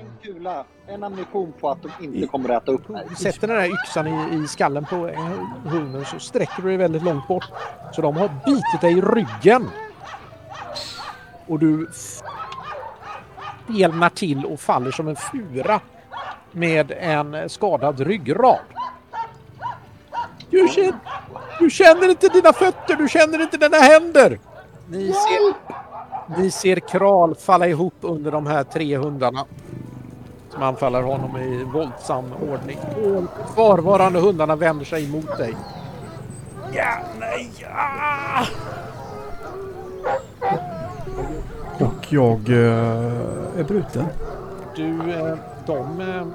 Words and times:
En 0.00 0.06
kula, 0.22 0.64
en 0.86 1.04
ammunition 1.04 1.52
på 1.60 1.70
att 1.70 1.78
de 1.82 2.04
inte 2.04 2.26
kommer 2.26 2.48
att 2.48 2.62
äta 2.62 2.72
upp 2.72 2.88
mig. 2.88 3.06
Sätter 3.16 3.48
den 3.48 3.56
här 3.56 3.66
yxan 3.66 4.06
i, 4.06 4.44
i 4.44 4.46
skallen 4.46 4.84
på 4.84 4.96
hunden 5.64 6.04
så 6.04 6.18
sträcker 6.18 6.62
du 6.62 6.68
dig 6.68 6.76
väldigt 6.76 7.02
långt 7.02 7.28
bort. 7.28 7.44
Så 7.92 8.02
de 8.02 8.16
har 8.16 8.30
bitit 8.46 8.80
dig 8.80 8.98
i 8.98 9.00
ryggen. 9.00 9.70
Och 11.46 11.58
du 11.58 11.88
stelnar 13.66 14.08
till 14.08 14.44
och 14.44 14.60
faller 14.60 14.90
som 14.90 15.08
en 15.08 15.16
fura 15.16 15.80
med 16.52 16.90
en 16.90 17.48
skadad 17.48 18.00
ryggrad. 18.00 18.58
Du 20.50 20.68
känner, 20.68 20.98
du 21.58 21.70
känner 21.70 22.08
inte 22.10 22.28
dina 22.28 22.52
fötter, 22.52 22.96
du 22.96 23.08
känner 23.08 23.42
inte 23.42 23.56
dina 23.56 23.76
händer. 23.76 24.38
Ni 24.88 25.12
ser, 25.12 25.54
ni 26.40 26.50
ser 26.50 26.76
Kral 26.76 27.34
falla 27.34 27.66
ihop 27.68 27.94
under 28.00 28.30
de 28.30 28.46
här 28.46 28.64
tre 28.64 28.96
hundarna 28.96 29.44
som 30.58 30.66
anfaller 30.66 31.02
honom 31.02 31.36
i 31.36 31.64
våldsam 31.64 32.24
ordning. 32.50 32.78
Och 32.78 33.54
kvarvarande 33.54 34.20
hundarna 34.20 34.56
vänder 34.56 34.84
sig 34.84 35.08
mot 35.08 35.38
dig. 35.38 35.56
Ja, 36.72 36.98
nej, 37.20 37.50
ah! 37.74 38.46
Och 41.80 42.12
jag 42.12 42.48
eh, 42.48 43.58
är 43.58 43.64
bruten. 43.64 44.04
Du, 44.76 45.12
eh, 45.12 45.36
de 45.66 46.00
eh, 46.00 46.26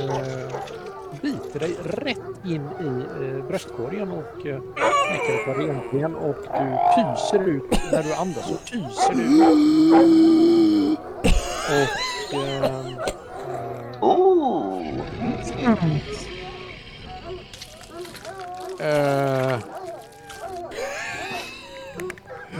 eh, 0.00 0.46
biter 1.22 1.60
dig 1.60 1.76
rätt 1.84 2.18
in 2.44 2.68
i 2.80 3.04
eh, 3.24 3.44
bröstkorgen 3.48 4.12
och 4.12 4.46
eh, 4.46 4.60
knäcker 5.08 5.34
ett 5.34 5.44
par 5.46 5.54
renben 5.54 6.14
och 6.14 6.36
du 6.36 6.76
pyser 6.94 7.48
ut. 7.48 7.92
När 7.92 8.02
du 8.02 8.14
andas 8.14 8.48
så 8.48 8.54
pyser 8.54 9.14
du. 9.14 9.42
Och... 11.82 12.01
Eh, 12.32 12.82
Oh! 14.00 14.82
Eh, 18.80 19.58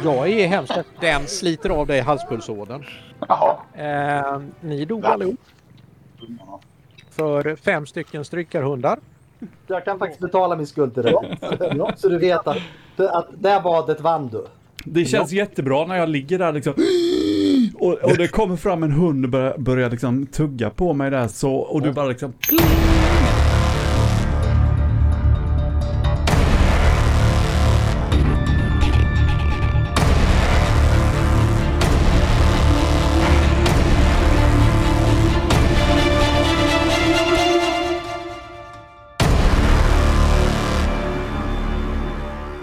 jag 0.05 0.29
är 0.29 0.47
hemskt 0.47 0.71
att 0.71 0.87
den 1.01 1.27
sliter 1.27 1.71
av 1.71 1.87
dig 1.87 2.01
halspulsådern. 2.01 2.85
Jaha. 3.29 3.57
Eh, 3.75 4.41
ni 4.61 4.85
dog 4.85 5.07
allihop. 5.07 5.41
För 7.11 7.57
fem 7.57 7.87
stycken 7.87 8.25
strykarhundar. 8.25 8.99
Jag 9.67 9.85
kan 9.85 9.99
faktiskt 9.99 10.21
betala 10.21 10.57
min 10.57 10.67
skuld 10.67 10.95
till 10.95 11.03
dig. 11.03 11.15
Så 11.97 12.09
du 12.09 12.19
vet 12.19 12.47
att, 12.47 12.59
att 12.99 13.29
det 13.39 13.61
badet 13.65 14.01
vann 14.01 14.29
du. 14.29 14.45
Det 14.85 15.05
känns 15.05 15.33
jättebra 15.33 15.87
när 15.87 15.97
jag 15.97 16.09
ligger 16.09 16.39
där 16.39 16.53
liksom. 16.53 16.75
Och, 17.83 17.95
och 17.95 18.17
det 18.17 18.29
kommer 18.29 18.57
fram 18.57 18.83
en 18.83 18.93
hund 18.93 19.25
och 19.25 19.31
börjar, 19.31 19.59
börjar 19.59 19.91
liksom 19.91 20.27
tugga 20.27 20.71
på 20.71 20.93
mig 20.93 21.11
där 21.11 21.29
så. 21.29 21.55
Och 21.55 21.83
du 21.83 21.93
bara 21.93 22.07
liksom. 22.07 22.33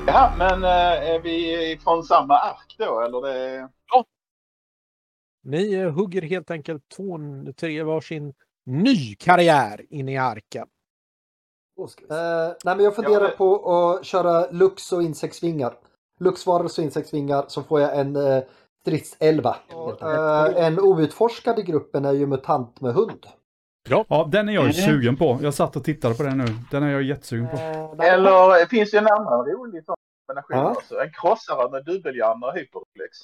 Jaha, 0.07 0.31
men 0.37 0.63
eh, 0.63 0.69
är 0.69 1.19
vi 1.19 1.79
från 1.83 2.03
samma 2.03 2.37
ark 2.37 2.75
då 2.77 3.01
eller? 3.01 3.21
Det... 3.21 3.69
Ni 5.43 5.83
hugger 5.83 6.21
helt 6.21 6.51
enkelt 6.51 6.83
två, 6.95 7.19
tre 7.57 7.83
varsin 7.83 8.33
ny 8.65 9.15
karriär 9.15 9.85
in 9.89 10.09
i 10.09 10.17
arken. 10.17 10.67
Eh, 12.09 12.53
nej, 12.65 12.75
men 12.75 12.83
jag 12.83 12.95
funderar 12.95 13.21
Ja, 13.21 13.27
men- 13.27 13.37
på 13.37 13.73
att 13.73 14.05
köra 14.05 14.51
Lux 14.51 14.91
och 14.93 15.03
insektsvingar. 15.03 15.73
Luxvarelse 16.19 16.81
och 16.81 16.85
insektsvingar 16.85 17.45
så 17.47 17.63
får 17.63 17.81
jag 17.81 17.99
en 17.99 18.15
uh, 18.15 18.43
stridselva. 18.81 19.55
Eh, 20.01 20.65
en 20.65 20.79
outforskad 20.79 21.59
i 21.59 21.61
gruppen 21.61 22.05
är 22.05 22.11
ju 22.13 22.25
mutant 22.27 22.81
med 22.81 22.93
hund. 22.93 23.25
Ja, 23.89 24.29
den 24.31 24.49
är 24.49 24.53
jag 24.53 24.67
ju 24.67 24.73
sugen 24.73 25.17
på. 25.17 25.39
Jag 25.41 25.53
satt 25.53 25.75
och 25.75 25.83
tittade 25.83 26.15
på 26.15 26.23
den 26.23 26.37
nu. 26.37 26.45
Den 26.71 26.83
är 26.83 26.91
jag 26.91 27.03
jättesugen 27.03 27.47
på. 27.47 27.57
Eller 28.03 28.65
finns 28.65 28.91
det 28.91 28.97
en 28.97 29.07
annan 29.07 29.45
rolig 29.45 29.85
sån 29.85 29.95
kombination 30.27 30.57
Ja. 30.57 30.71
också? 30.71 30.99
En 30.99 31.11
krossare 31.13 31.71
med 31.71 31.85
dubbelhjärna 31.85 32.47
och 32.47 32.53
hyperreflex. 32.53 33.17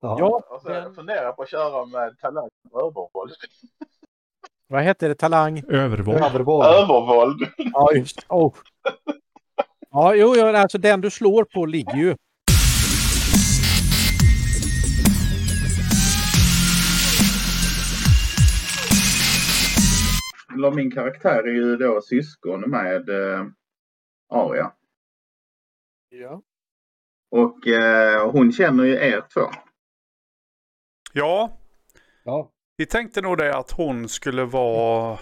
Ja. 0.00 0.42
Och 0.48 0.62
så 0.62 0.68
den, 0.68 0.94
funderar 0.94 1.32
på 1.32 1.42
att 1.42 1.50
köra 1.50 1.86
med 1.86 2.18
talang 2.18 2.48
övervåld. 2.74 3.32
vad 4.68 4.82
heter 4.82 5.08
det? 5.08 5.14
Talang? 5.14 5.62
Övervåld. 5.68 6.22
Övervåld. 6.22 6.66
Övervåld! 6.66 7.48
Ja, 7.56 7.92
just 7.92 8.26
oh. 8.28 8.54
Ja, 9.90 10.14
jo, 10.14 10.46
alltså 10.46 10.78
den 10.78 11.00
du 11.00 11.10
slår 11.10 11.44
på 11.44 11.66
ligger 11.66 11.96
ju. 11.96 12.16
Min 20.74 20.90
karaktär 20.90 21.42
är 21.48 21.52
ju 21.52 21.76
då 21.76 22.00
syskon 22.00 22.60
med 22.60 23.08
eh, 23.08 23.46
Aria. 24.28 24.72
Ja. 26.08 26.42
Och 27.30 27.68
eh, 27.68 28.30
hon 28.30 28.52
känner 28.52 28.84
ju 28.84 28.92
er 28.94 29.22
två. 29.34 29.40
Ja, 31.16 31.58
Ja. 32.24 32.50
vi 32.76 32.86
tänkte 32.86 33.20
nog 33.20 33.38
det 33.38 33.56
att 33.56 33.70
hon 33.70 34.08
skulle 34.08 34.44
vara 34.44 35.18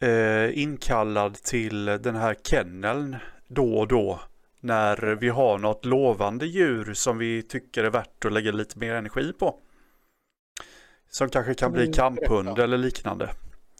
eh, 0.00 0.58
inkallad 0.58 1.34
till 1.34 1.84
den 1.84 2.16
här 2.16 2.34
kenneln 2.44 3.16
då 3.46 3.78
och 3.78 3.88
då. 3.88 4.20
När 4.60 4.96
vi 5.14 5.28
har 5.28 5.58
något 5.58 5.84
lovande 5.84 6.46
djur 6.46 6.94
som 6.94 7.18
vi 7.18 7.42
tycker 7.42 7.84
är 7.84 7.90
värt 7.90 8.24
att 8.24 8.32
lägga 8.32 8.52
lite 8.52 8.78
mer 8.78 8.94
energi 8.94 9.32
på. 9.32 9.56
Som 11.10 11.28
kanske 11.28 11.54
kan 11.54 11.72
bli 11.72 11.82
Mm, 11.82 11.92
kamphund 11.92 12.58
eller 12.58 12.78
liknande. 12.78 13.30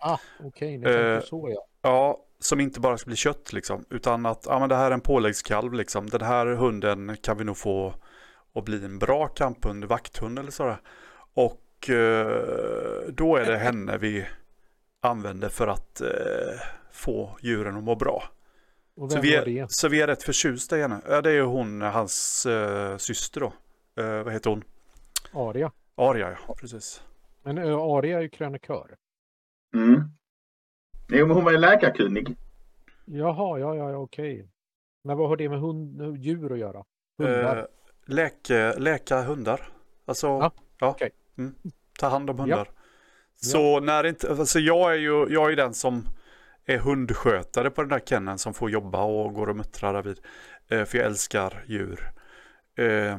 Ah, 0.01 0.19
okej, 0.45 0.79
ni 0.79 0.85
tänkte 0.85 1.01
Eh, 1.15 1.21
så 1.21 1.51
ja. 1.55 1.67
Ja, 1.83 2.19
som 2.39 2.61
inte 2.61 2.81
bara 2.81 2.99
ska 2.99 3.07
bli 3.09 3.17
kött 3.17 3.53
liksom. 3.53 3.85
Utan 3.91 4.27
att 4.27 4.47
ja, 4.47 4.59
men 4.59 4.69
det 4.69 4.77
här 4.77 4.91
är 4.91 4.95
en 4.95 5.01
påläggskalv 5.01 5.73
liksom. 5.73 6.07
Den 6.11 6.23
här 6.23 6.47
hunden 6.47 7.17
kan 7.23 7.39
vi 7.39 7.45
nog 7.45 7.57
få 7.57 7.95
att 8.55 8.65
bli 8.65 8.85
en 8.85 8.99
bra 8.99 9.29
kamphund, 9.29 9.85
vakthund 9.85 10.39
eller 10.39 10.51
sådär. 10.51 10.81
Och 11.39 11.91
eh, 11.91 13.09
då 13.09 13.37
är 13.37 13.45
det 13.45 13.57
henne 13.57 13.99
vi 13.99 14.27
använder 15.01 15.49
för 15.49 15.67
att 15.67 16.01
eh, 16.01 16.09
få 16.93 17.39
djuren 17.43 17.77
att 17.77 17.85
må 17.85 17.95
bra. 17.95 18.23
Och 18.97 19.13
Så 19.13 19.17
vem 19.17 19.23
vi, 19.23 19.37
var 19.37 19.45
det? 19.45 19.59
är, 19.59 19.67
så 19.69 19.89
vi 19.89 20.01
är 20.01 20.07
rätt 20.07 20.23
förtjusta 20.23 20.79
i 20.79 20.83
henne. 20.83 21.01
Ja, 21.09 21.23
det 21.23 21.31
är 21.31 21.35
ju 21.35 21.43
hon, 21.43 21.83
hans 21.83 22.47
eh, 22.47 22.97
syster 22.97 23.41
då. 23.41 23.53
Eh, 24.03 24.23
vad 24.23 24.33
heter 24.33 24.51
hon? 24.51 24.65
Aria. 25.33 25.73
Aria, 25.95 26.37
ja. 26.49 26.55
Precis. 26.55 27.03
Men 27.43 27.59
uh, 27.59 27.79
Aria 27.79 28.19
är 28.19 28.23
ju 28.23 28.29
krönikör. 28.29 28.97
Mm. 29.75 30.03
Jo, 31.09 31.27
men 31.27 31.37
hon 31.37 31.45
var 31.45 31.53
ju 31.53 31.59
läkarkunnig. 31.59 32.37
Jaha, 33.05 33.59
ja, 33.59 33.75
ja, 33.75 33.91
ja, 33.91 33.97
okej. 33.97 34.49
Men 35.05 35.17
vad 35.17 35.29
har 35.29 35.37
det 35.37 35.49
med 35.49 35.61
hund, 35.61 36.17
djur 36.17 36.53
att 36.53 36.59
göra? 36.59 36.85
Hundar? 37.19 37.69
Läke, 38.07 38.75
läka 38.79 39.23
hundar. 39.23 39.73
Alltså, 40.05 40.27
Ja, 40.27 40.53
ja. 40.79 40.89
okej. 40.89 41.11
Mm. 41.39 41.55
Ta 42.01 42.09
hand 42.09 42.31
om 42.31 42.37
Ja. 42.37 42.43
hundar. 42.43 42.71
Så 43.41 43.81
när 43.81 44.07
inte, 44.07 44.31
alltså 44.31 44.59
jag 44.59 44.93
är 44.95 44.99
ju 44.99 45.27
jag 45.31 45.53
är 45.53 45.57
den 45.57 45.75
som 45.75 46.05
är 46.67 46.79
hundskötare 46.79 47.71
på 47.71 47.83
den 47.83 47.89
där 47.91 48.01
kenneln 48.07 48.39
som 48.39 48.55
får 48.55 48.71
jobba 48.71 49.03
och 49.05 49.35
går 49.35 49.49
och 49.49 49.57
muttrar 49.57 49.93
där 49.93 50.03
vid. 50.03 50.21
Eh, 50.69 50.85
för 50.85 50.99
jag 50.99 51.07
älskar 51.07 51.65
djur. 51.67 52.11
Eh, 52.79 53.19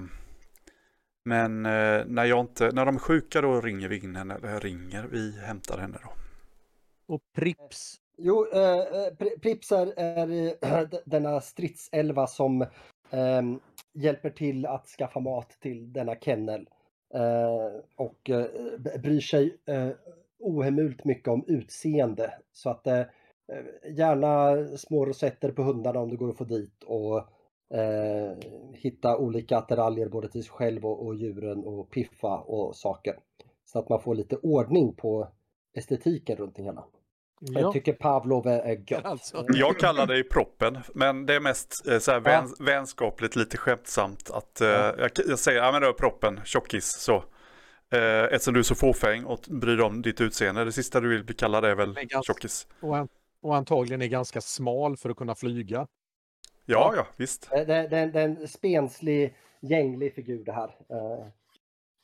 men 1.26 1.66
eh, 1.66 2.04
när 2.06 2.26
jag 2.26 2.40
inte, 2.40 2.72
när 2.72 2.86
de 2.86 2.96
är 2.96 3.00
sjuka 3.00 3.42
då 3.42 3.62
ringer 3.62 3.88
vi 3.90 4.00
in 4.04 4.16
henne, 4.16 4.36
eller 4.36 4.60
ringer, 4.60 5.04
vi 5.12 5.40
hämtar 5.40 5.78
henne 5.78 5.98
då. 6.04 6.10
Och 7.14 7.22
Prips? 7.36 7.96
Jo, 8.18 8.46
Pri- 9.20 9.40
Prips 9.42 9.72
är, 9.72 10.00
är 10.00 10.56
denna 11.10 11.42
stridselva 11.42 12.28
som 12.28 12.66
ehm, 13.10 13.60
hjälper 13.94 14.30
till 14.30 14.66
att 14.66 14.88
skaffa 14.88 15.20
mat 15.20 15.50
till 15.60 15.94
denna 15.94 16.16
kennel. 16.16 16.68
Eh, 17.14 17.82
och 17.96 18.30
eh, 18.30 18.46
bryr 19.02 19.20
sig 19.20 19.58
eh, 19.66 19.90
ohemult 20.40 21.06
mycket 21.06 21.28
om 21.28 21.44
utseende. 21.48 22.34
Så 22.52 22.70
att 22.70 22.88
gärna 23.98 24.66
små 24.78 25.06
rosetter 25.06 25.52
på 25.52 25.62
hundarna 25.62 26.00
om 26.00 26.10
det 26.10 26.16
går 26.16 26.30
att 26.30 26.38
få 26.38 26.44
dit. 26.44 26.84
Och 26.84 27.28
hitta 28.74 29.18
olika 29.18 29.58
attiraljer 29.58 30.10
både 30.10 30.30
till 30.30 30.44
sig 30.44 30.52
själv 30.52 30.86
och, 30.86 31.06
och 31.06 31.16
djuren 31.16 31.64
och 31.66 31.90
piffa 31.90 32.40
och 32.40 32.76
saker. 32.76 33.16
Så 33.66 33.80
att 33.80 33.90
man 33.90 34.02
får 34.02 34.16
lite 34.16 34.38
ordning 34.38 34.96
på 34.96 35.28
estetiken 35.74 36.38
runt 36.38 36.56
det 36.56 36.64
hela. 36.64 36.86
Jag 37.40 37.62
Ja, 37.64 37.74
tycker 37.74 37.94
Pavlov 37.94 38.48
är, 38.48 38.84
gött. 38.92 39.06
Alltså. 39.06 39.46
Jag 39.48 39.80
kallar 39.80 40.06
dig 40.08 40.24
proppen, 40.24 40.78
men 40.94 41.26
det 41.26 41.36
är 41.36 41.40
mest 41.40 41.88
eh, 41.88 42.00
så 42.00 42.12
här 42.12 42.20
vän, 42.20 42.48
vänskapligt, 42.60 43.36
lite 43.36 43.58
skämtsamt 43.58 44.30
att 44.32 44.62
eh, 44.62 44.68
Ja. 44.68 44.96
jag, 44.98 45.12
jag 45.28 45.40
säger, 45.40 45.62
ja 45.64 45.72
men 45.72 45.82
det 45.82 45.88
är 45.88 45.94
proppen, 45.94 46.40
tjockis, 46.46 46.86
så. 46.86 47.16
Eh, 47.92 48.24
eftersom 48.24 48.54
du 48.54 48.60
är 48.60 48.64
så 48.64 48.76
fåfäng 48.76 49.24
och 49.26 49.40
bryr 49.48 49.76
dig 49.78 49.86
om 49.86 50.02
ditt 50.02 50.22
utseende. 50.22 50.66
Det 50.66 50.72
sista 50.72 51.00
du 51.00 51.10
vill 51.10 51.24
bli 51.24 51.36
kallad 51.36 51.66
är 51.66 51.76
väl 51.76 51.90
är 51.98 52.04
ganska- 52.04 52.34
tjockis? 52.34 52.68
Och, 52.82 52.98
an, 52.98 53.08
och 53.42 53.56
antagligen 53.56 54.02
är 54.02 54.08
ganska 54.08 54.42
smal 54.42 54.98
för 54.98 55.10
att 55.10 55.18
kunna 55.18 55.36
flyga. 55.36 55.88
Ja, 56.66 56.94
ja, 56.96 57.08
visst. 57.18 57.50
Det, 57.50 57.66
det, 57.66 57.88
det, 57.88 58.06
det 58.06 58.20
är 58.22 58.26
en 58.30 58.48
spenslig, 58.48 59.36
gänglig 59.62 60.14
figur 60.16 60.44
det 60.44 60.52
här. 60.52 60.68
Eh, 60.90 61.28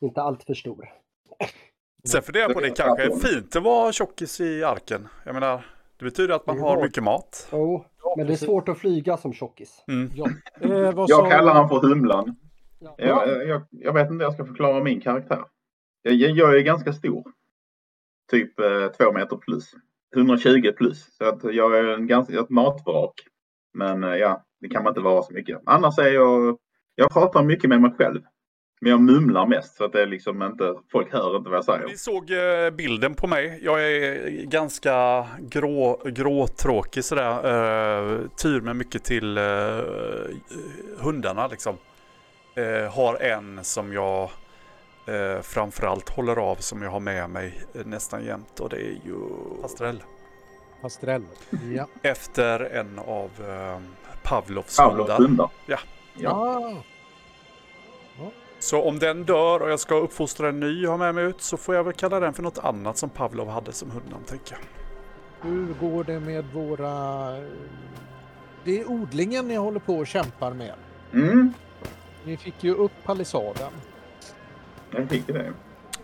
inte 0.01 0.21
allt 0.21 0.43
för 0.43 0.53
stor. 0.53 0.89
Sen 2.05 2.21
funderar 2.21 2.43
jag 2.43 2.53
på 2.53 2.61
det 2.61 2.69
kanske 2.69 3.03
är 3.03 3.09
fint 3.09 3.55
att 3.55 3.63
vara 3.63 3.91
tjockis 3.91 4.41
i 4.41 4.63
arken. 4.63 5.07
Jag 5.23 5.33
menar, 5.33 5.65
det 5.99 6.05
betyder 6.05 6.35
att 6.35 6.47
man 6.47 6.59
har 6.59 6.83
mycket 6.83 7.03
mat. 7.03 7.47
Jo, 7.51 7.85
men 8.17 8.27
det 8.27 8.33
är 8.33 8.37
svårt 8.37 8.69
att 8.69 8.77
flyga 8.77 9.17
som 9.17 9.33
tjockis. 9.33 9.83
Mm. 9.87 10.11
Ja. 10.15 10.29
Eh, 10.61 10.71
Jag 11.07 11.31
kallar 11.31 11.53
han 11.53 11.69
för 11.69 11.79
Humlan. 11.79 12.35
Ja. 12.79 12.95
Jag, 12.97 13.47
jag, 13.47 13.61
jag 13.69 13.93
vet 13.93 14.03
inte 14.03 14.13
hur 14.13 14.21
jag 14.21 14.33
ska 14.33 14.45
förklara 14.45 14.83
min 14.83 15.01
karaktär. 15.01 15.43
Jag, 16.01 16.13
jag 16.13 16.55
är 16.55 16.59
ganska 16.59 16.93
stor. 16.93 17.23
Typ 18.31 18.59
eh, 18.59 18.87
två 18.87 19.11
meter 19.11 19.37
plus. 19.37 19.71
120 20.15 20.71
plus. 20.77 21.15
Så 21.17 21.25
att 21.25 21.43
jag 21.43 21.77
är 21.77 21.83
en 21.83 22.07
ganska, 22.07 22.39
ett 22.39 22.49
matvrak. 22.49 23.13
Men 23.73 24.03
eh, 24.03 24.15
ja, 24.15 24.45
det 24.61 24.69
kan 24.69 24.83
man 24.83 24.91
inte 24.91 25.01
vara 25.01 25.23
så 25.23 25.33
mycket. 25.33 25.61
Annars 25.65 25.99
är 25.99 26.13
jag, 26.13 26.57
jag 26.95 27.13
pratar 27.13 27.43
mycket 27.43 27.69
med 27.69 27.81
mig 27.81 27.91
själv. 27.97 28.21
Men 28.85 28.91
jag 28.91 29.01
mumlar 29.01 29.45
mest 29.45 29.75
så 29.75 29.83
att 29.83 29.91
det 29.91 30.01
är 30.01 30.05
liksom 30.05 30.43
inte, 30.43 30.73
folk 30.91 31.13
hör 31.13 31.37
inte 31.37 31.49
vad 31.49 31.57
jag 31.57 31.65
säger. 31.65 31.87
Ni 31.87 31.97
såg 31.97 32.31
eh, 32.31 32.69
bilden 32.69 33.15
på 33.15 33.27
mig. 33.27 33.59
Jag 33.63 33.83
är 33.83 34.29
ganska 34.45 35.25
grå, 35.39 36.01
gråtråkig 36.05 37.03
sådär. 37.03 37.31
Eh, 37.31 38.19
tyr 38.37 38.61
mig 38.61 38.73
mycket 38.73 39.03
till 39.03 39.37
eh, 39.37 39.43
hundarna 40.99 41.47
liksom. 41.47 41.77
Eh, 42.55 42.93
har 42.93 43.15
en 43.15 43.63
som 43.63 43.93
jag 43.93 44.23
eh, 45.05 45.41
framförallt 45.41 46.09
håller 46.09 46.35
av 46.35 46.55
som 46.55 46.81
jag 46.81 46.89
har 46.91 46.99
med 46.99 47.29
mig 47.29 47.63
nästan 47.85 48.25
jämt. 48.25 48.59
Och 48.59 48.69
det 48.69 48.77
är 48.77 48.99
ju 49.05 49.17
Pastrell. 49.61 50.03
Pastrell. 50.81 51.23
Ja. 51.75 51.87
Efter 52.01 52.59
en 52.59 52.99
av 52.99 53.29
eh, 53.49 53.79
Pavlovs 54.23 54.77
Pavlovs 54.77 55.09
hundar. 55.09 55.17
hundar. 55.17 55.49
Ja. 55.65 55.77
Ja. 56.17 56.29
Ah, 56.31 56.83
Så 58.59 58.81
om 58.83 58.99
den 58.99 59.23
dör 59.23 59.59
och 59.61 59.69
jag 59.71 59.79
ska 59.79 59.95
uppfostra 59.95 60.49
en 60.49 60.59
ny 60.59 60.85
och 60.85 60.91
ha 60.91 60.97
med 60.97 61.15
mig 61.15 61.23
ut 61.25 61.41
så 61.41 61.57
får 61.57 61.75
jag 61.75 61.83
väl 61.83 61.93
kalla 61.93 62.19
den 62.19 62.33
för 62.33 62.43
något 62.43 62.57
annat 62.57 62.97
som 62.97 63.09
Pavlov 63.09 63.49
hade 63.49 63.71
som 63.73 63.91
hundnamn 63.91 64.23
tänker 64.23 64.57
jag. 64.57 65.49
hur 65.49 65.73
går 65.81 66.03
det 66.03 66.19
med 66.19 66.45
våra... 66.53 67.27
Det 68.63 68.79
är 68.81 68.89
odlingen 68.91 69.47
ni 69.47 69.55
håller 69.55 69.79
på 69.79 69.95
och 69.97 70.07
kämpar 70.07 70.53
med. 70.53 70.73
Mm, 71.13 71.53
Ni 72.25 72.37
fick 72.37 72.63
ju 72.63 72.73
upp 72.75 72.91
palissaden. 73.03 73.71
jag 74.91 75.09
fick 75.09 75.27
det. 75.27 75.53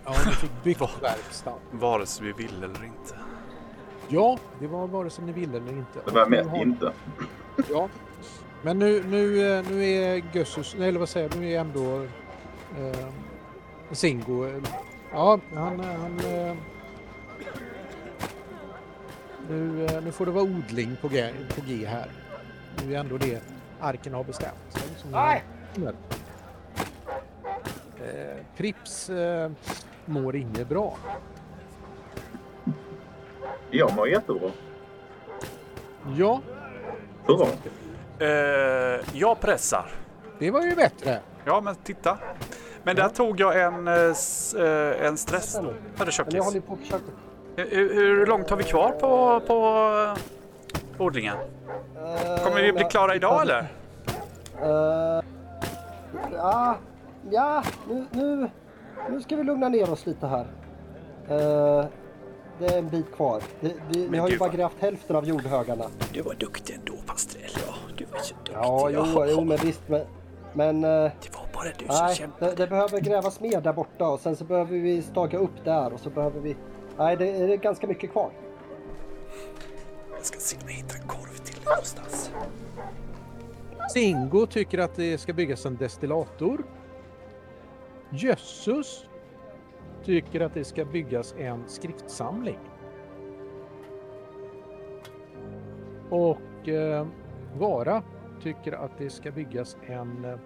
Ja, 0.05 0.11
ni 0.25 0.31
fick 0.31 0.63
byggverkstad. 0.63 1.53
Vare 1.71 2.05
sig 2.05 2.25
vi 2.25 2.31
vill 2.33 2.57
eller 2.63 2.83
inte. 2.85 3.15
Ja, 4.07 4.37
det 4.59 4.67
var 4.67 4.87
vare 4.87 5.09
sig 5.09 5.25
ni 5.25 5.31
ville 5.31 5.57
eller 5.57 5.71
inte. 5.71 5.99
Det 6.05 6.11
var 6.11 6.25
mest 6.25 6.49
har- 6.49 6.57
inte. 6.61 6.91
Ja. 7.69 7.89
Men 8.63 8.79
nu, 8.79 9.03
nu, 9.03 9.51
eh, 9.57 9.65
nu 9.69 9.83
är 9.85 10.23
Gössus, 10.33 10.75
nej, 10.79 10.89
eller 10.89 10.99
vad 10.99 11.09
säger 11.09 11.29
jag, 11.31 11.39
nu 11.41 11.51
är 11.53 11.59
ändå 11.59 12.05
eh, 12.77 13.07
Singo, 13.91 14.45
eh, 14.45 14.59
ja 15.11 15.39
han, 15.53 15.79
eh, 15.79 15.85
han 15.99 16.19
eh, 16.19 16.55
nu, 19.49 19.85
eh, 19.85 20.03
nu 20.03 20.11
får 20.11 20.25
det 20.25 20.31
vara 20.31 20.43
odling 20.43 20.97
på 21.01 21.07
G, 21.07 21.29
på 21.55 21.61
G 21.67 21.85
här. 21.85 22.09
Nu 22.85 22.95
är 22.95 22.99
ändå 22.99 23.17
det 23.17 23.41
arken 23.79 24.13
har 24.13 24.23
bestämt 24.23 24.55
sig. 24.69 24.81
som 24.97 25.11
Nej! 25.11 25.43
Eh, 27.99 28.37
Prips 28.57 29.09
eh, 29.09 29.51
mår 30.05 30.35
inget 30.35 30.67
bra. 30.69 30.97
Jag 33.71 33.95
mår 33.95 34.07
jättebra. 34.09 34.51
Ja, 36.17 36.41
Hurra. 37.25 37.47
Eh, 38.19 38.99
jag 39.13 39.39
pressar. 39.39 39.91
det 40.39 40.51
var 40.51 40.61
ju 40.61 40.75
bättre. 40.75 41.19
Ja, 41.45 41.61
men 41.61 41.75
titta. 41.75 42.17
Men 42.83 42.95
där 42.95 43.09
tog 43.09 43.39
jag 43.39 43.61
en, 43.61 43.87
eh, 43.87 43.93
eh, 43.93 45.05
en 45.07 45.17
stress. 45.17 45.55
Hörru 45.55 45.73
Men 45.97 46.35
jag 46.35 46.43
håller 46.43 46.59
på. 46.59 46.77
Hur, 47.55 47.93
hur 47.93 48.25
långt 48.25 48.49
har 48.49 48.57
vi 48.57 48.63
kvar 48.63 48.91
på, 48.91 49.41
på 49.47 49.53
eh, 50.97 51.01
odlingen? 51.01 51.37
Kommer 52.43 52.61
vi 52.61 52.73
bli 52.73 52.83
klara 52.83 53.15
idag 53.15 53.41
eller? 53.41 53.67
Uh, 54.63 55.23
ja, 56.33 56.77
ja 57.31 57.63
nu, 57.89 58.05
nu, 58.11 58.49
nu 59.09 59.21
ska 59.21 59.35
vi 59.35 59.43
lugna 59.43 59.69
ner 59.69 59.91
oss 59.91 60.05
lite 60.05 60.27
här. 60.27 60.45
Eh, 61.29 61.85
det 62.59 62.65
är 62.65 62.77
en 62.77 62.89
bit 62.89 63.15
kvar. 63.15 63.41
Det, 63.59 63.73
vi, 63.89 64.07
vi 64.07 64.17
har 64.17 64.29
ju 64.29 64.37
bara 64.37 64.49
vad- 64.49 64.57
grävt 64.57 64.75
hälften 64.79 65.15
av 65.15 65.25
jordhögarna. 65.25 65.85
Du 66.13 66.21
var 66.21 66.33
duktig 66.33 66.75
ändå 66.75 66.93
Pastrell. 67.05 67.51
Ja, 67.67 67.73
du 67.97 68.05
var 68.05 68.19
så 68.19 68.33
duktig. 68.35 68.53
Ja, 68.53 68.89
jo, 68.89 69.25
jo 69.27 69.43
men 69.43 69.57
visst. 69.57 69.81
Men, 69.87 70.01
men 70.53 70.83
eh, 70.83 70.89
Det 70.89 71.35
var 71.35 71.47
bara 71.53 71.69
du 71.77 71.85
nej, 71.87 72.27
det, 72.39 72.55
det 72.55 72.67
behöver 72.67 72.99
grävas 72.99 73.39
mer 73.39 73.61
där 73.61 73.73
borta 73.73 74.07
och 74.07 74.19
sen 74.19 74.35
så 74.35 74.43
behöver 74.43 74.77
vi 74.77 75.01
staga 75.01 75.37
upp 75.37 75.65
där 75.65 75.93
och 75.93 75.99
så 75.99 76.09
behöver 76.09 76.39
vi... 76.39 76.55
Nej, 76.97 77.17
det 77.17 77.29
är 77.29 77.57
ganska 77.57 77.87
mycket 77.87 78.11
kvar. 78.11 78.31
Jag 80.15 80.25
ska 80.25 80.39
se 80.39 80.57
om 80.57 80.63
jag 80.65 80.75
hittar 80.75 80.95
en 80.95 81.07
korv 81.07 81.37
till 81.43 81.63
någonstans. 81.65 82.31
Singo 83.93 84.45
tycker 84.45 84.77
att 84.77 84.95
det 84.95 85.17
ska 85.17 85.33
byggas 85.33 85.65
en 85.65 85.77
destillator. 85.77 86.63
Jössus 88.09 89.05
tycker 90.05 90.41
att 90.41 90.53
det 90.53 90.63
ska 90.63 90.85
byggas 90.85 91.35
en 91.37 91.63
skriftsamling. 91.67 92.59
Och 96.09 96.69
eh, 96.69 97.07
Vara 97.57 98.03
tycker 98.43 98.71
att 98.71 98.97
det 98.97 99.09
ska 99.09 99.31
byggas 99.31 99.77
en 99.87 100.25
eh, 100.25 100.37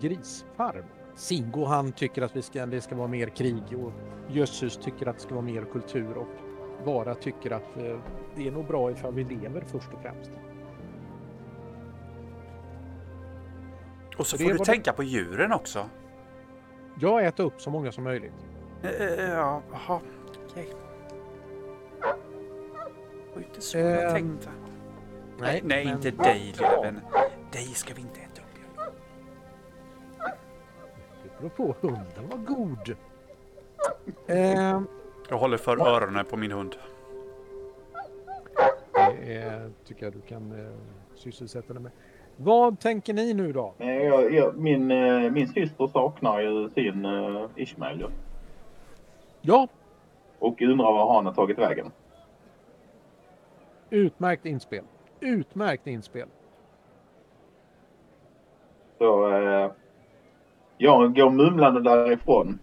grisfarm. 0.00 0.84
Singo 1.14 1.64
han 1.64 1.92
tycker 1.92 2.22
att 2.22 2.36
vi 2.36 2.42
ska, 2.42 2.66
det 2.66 2.80
ska 2.80 2.94
vara 2.96 3.08
mer 3.08 3.26
krig 3.28 3.62
och 3.84 3.92
Jössus 4.28 4.76
tycker 4.76 5.08
att 5.08 5.16
det 5.16 5.22
ska 5.22 5.34
vara 5.34 5.44
mer 5.44 5.64
kultur 5.72 6.16
och 6.16 6.26
Vara 6.84 7.14
tycker 7.14 7.50
att 7.50 7.76
eh, 7.76 7.98
det 8.36 8.46
är 8.48 8.50
nog 8.52 8.66
bra 8.66 8.90
ifall 8.90 9.14
vi 9.14 9.24
lever 9.24 9.60
först 9.60 9.92
och 9.92 10.00
främst. 10.02 10.30
Och 14.18 14.26
så 14.26 14.36
får 14.38 14.44
du 14.44 14.50
var 14.50 14.58
det- 14.58 14.64
tänka 14.64 14.92
på 14.92 15.02
djuren 15.02 15.52
också. 15.52 15.88
Jag 17.00 17.24
äter 17.26 17.44
upp 17.44 17.60
så 17.60 17.70
många 17.70 17.92
som 17.92 18.04
möjligt. 18.04 18.32
Eh, 18.82 18.90
Ja, 19.28 19.62
jaha. 19.72 20.00
Okej. 20.50 20.68
Det 22.00 23.34
var 23.34 23.42
inte 23.42 23.60
så 23.60 23.78
jag 23.78 24.04
Ehm, 24.04 24.14
tänkte. 24.14 24.48
Nej, 25.40 25.60
nej 25.64 25.84
men- 25.84 25.94
inte 25.94 26.10
dig 26.10 26.54
vän. 26.82 27.00
Dig 27.52 27.64
ska 27.66 27.94
vi 27.94 28.00
inte 28.00 28.20
äta 28.20 28.42
upp. 28.42 28.80
Det 31.22 31.38
beror 31.38 31.48
på. 31.50 31.74
Hunden 31.80 32.28
var 32.30 32.38
god. 32.38 32.96
Ehm, 34.26 34.86
Jag 35.28 35.38
håller 35.38 35.56
för 35.56 35.88
öronen 35.88 36.24
på 36.24 36.36
min 36.36 36.52
hund. 36.52 36.76
det 38.92 39.34
är, 39.34 39.70
tycker 39.84 40.06
jag 40.06 40.12
du 40.12 40.20
kan 40.20 40.52
eh, 40.66 40.72
sysselsätta 41.14 41.72
dig 41.72 41.82
med. 41.82 41.92
Vad 42.36 42.80
tänker 42.80 43.14
ni 43.14 43.34
nu 43.34 43.52
då? 43.52 43.74
Eh, 43.78 43.88
Jag, 43.88 44.34
jag, 44.34 44.56
min, 44.56 44.90
eh, 44.90 45.30
min 45.30 45.48
syster 45.48 45.86
saknar 45.86 46.40
ju 46.40 46.70
sin 46.70 47.06
uh, 47.06 47.48
Ismail 47.56 48.00
ju. 48.00 48.06
Ja, 49.40 49.68
och 50.38 50.62
undrar 50.62 50.92
var 50.92 51.14
han 51.14 51.26
har 51.26 51.32
tagit 51.34 51.58
vägen. 51.58 51.92
utmärkt 53.90 54.46
inspel. 54.46 54.84
Utmärkt 55.24 55.86
inspel. 55.86 56.28
Så 58.98 59.32
eh, 59.32 59.70
jag 60.78 61.14
går 61.14 61.30
mumlande 61.30 61.80
därifrån. 61.80 62.58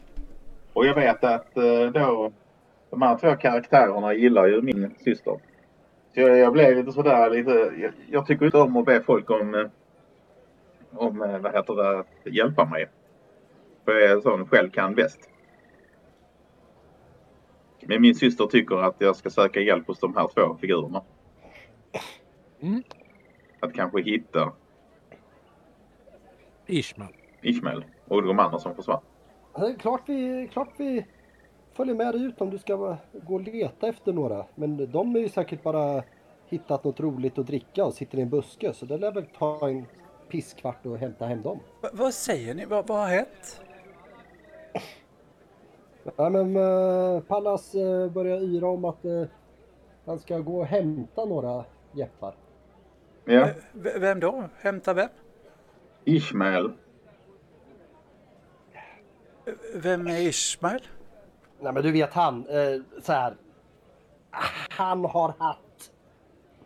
Och 0.74 0.86
jag 0.86 0.96
vet 0.96 1.24
att 1.24 1.58
eh, 1.58 1.86
då 1.94 2.32
de 2.90 3.02
här 3.02 3.18
två 3.18 3.36
karaktärerna 3.36 4.14
gillar 4.14 4.48
ju 4.48 4.62
min 4.62 4.96
syster. 4.98 5.40
Så 6.14 6.20
jag, 6.20 6.38
jag 6.38 6.54
blev 6.54 6.78
lite 6.78 6.92
sådär 6.92 7.30
lite. 7.30 7.52
Jag, 7.52 7.92
jag 8.10 8.26
tycker 8.26 8.46
inte 8.46 8.58
om 8.58 8.78
att 8.78 8.86
be 8.86 9.02
folk 9.02 9.30
om, 9.30 9.56
eh, 9.56 9.68
om 10.92 11.22
eh, 11.22 11.38
vad 11.38 11.54
heter 11.54 11.76
det, 11.76 12.30
hjälpa 12.30 12.66
mig. 12.66 12.88
För 13.86 13.92
jag 13.92 14.12
är 14.12 14.22
sån 14.22 14.48
själv 14.48 14.70
kan 14.70 14.96
bäst. 14.96 15.30
Men 17.82 18.02
min 18.02 18.16
syster 18.16 18.46
tycker 18.46 18.76
att 18.76 18.96
jag 18.98 19.16
ska 19.16 19.30
söka 19.30 19.60
hjälp 19.60 19.88
hos 19.88 20.00
de 20.00 20.16
här 20.16 20.28
två 20.36 20.58
figurerna. 20.62 21.02
Mm. 22.62 22.84
Att 23.60 23.74
kanske 23.74 24.02
hitta 24.02 24.52
Ishmael. 26.68 27.14
Ismail 27.42 27.84
och 28.08 28.24
de 28.24 28.40
andra 28.40 28.60
som 28.60 28.76
försvann. 28.76 29.02
Det 29.56 29.66
är 29.66 29.76
klart 29.76 30.02
vi, 30.06 30.50
klart 30.52 30.70
vi 30.78 31.06
följer 31.74 31.96
med 31.96 32.14
dig 32.14 32.24
ut 32.24 32.42
om 32.42 32.50
du 32.50 32.58
ska 32.58 32.78
va- 32.78 32.98
gå 33.14 33.34
och 33.34 33.42
leta 33.42 33.88
efter 33.88 34.14
några. 34.14 34.46
Men 34.56 34.92
de 34.92 35.16
är 35.16 35.20
ju 35.20 35.30
säkert 35.30 35.64
bara 35.64 36.04
hittat 36.48 36.84
något 36.84 37.00
roligt 37.00 37.38
att 37.38 37.48
dricka 37.48 37.86
och 37.86 37.94
sitter 37.94 38.18
i 38.18 38.22
en 38.22 38.30
buske. 38.30 38.74
Så 38.74 38.86
det 38.86 38.98
lär 38.98 39.12
väl 39.12 39.26
ta 39.38 39.70
en 39.70 39.86
pisskvart 40.30 40.86
att 40.86 41.00
hämta 41.00 41.26
hem 41.26 41.42
dem. 41.42 41.60
vad 41.94 42.14
säger 42.14 42.54
ni? 42.56 42.66
vad 42.66 42.90
har 42.90 43.08
hänt? 43.08 43.62
Ja, 46.16 46.30
men 46.30 46.56
uh, 46.58 47.22
Pallas 47.22 47.76
uh, 47.76 48.12
börjar 48.12 48.38
yra 48.56 48.68
om 48.68 48.86
att 48.86 49.06
eh, 49.06 49.24
han 50.06 50.20
ska 50.20 50.40
gå 50.40 50.60
och 50.60 50.66
hämta 50.66 51.26
några 51.26 51.66
jeppar. 51.92 52.36
Ja, 53.26 53.48
V- 53.74 53.94
vem 54.00 54.20
då? 54.20 54.50
Hämta 54.62 54.94
vem? 54.94 55.10
Ishmael. 56.06 56.72
Vem 59.76 60.08
är 60.08 60.18
Ismail? 60.22 60.88
Nej 61.60 61.74
men 61.74 61.84
du 61.84 61.92
vet 61.92 62.14
han, 62.14 62.48
uh, 62.48 62.82
så 63.02 63.12
här. 63.14 63.36
Han 64.70 65.06
har 65.06 65.34
hatt. 65.40 65.92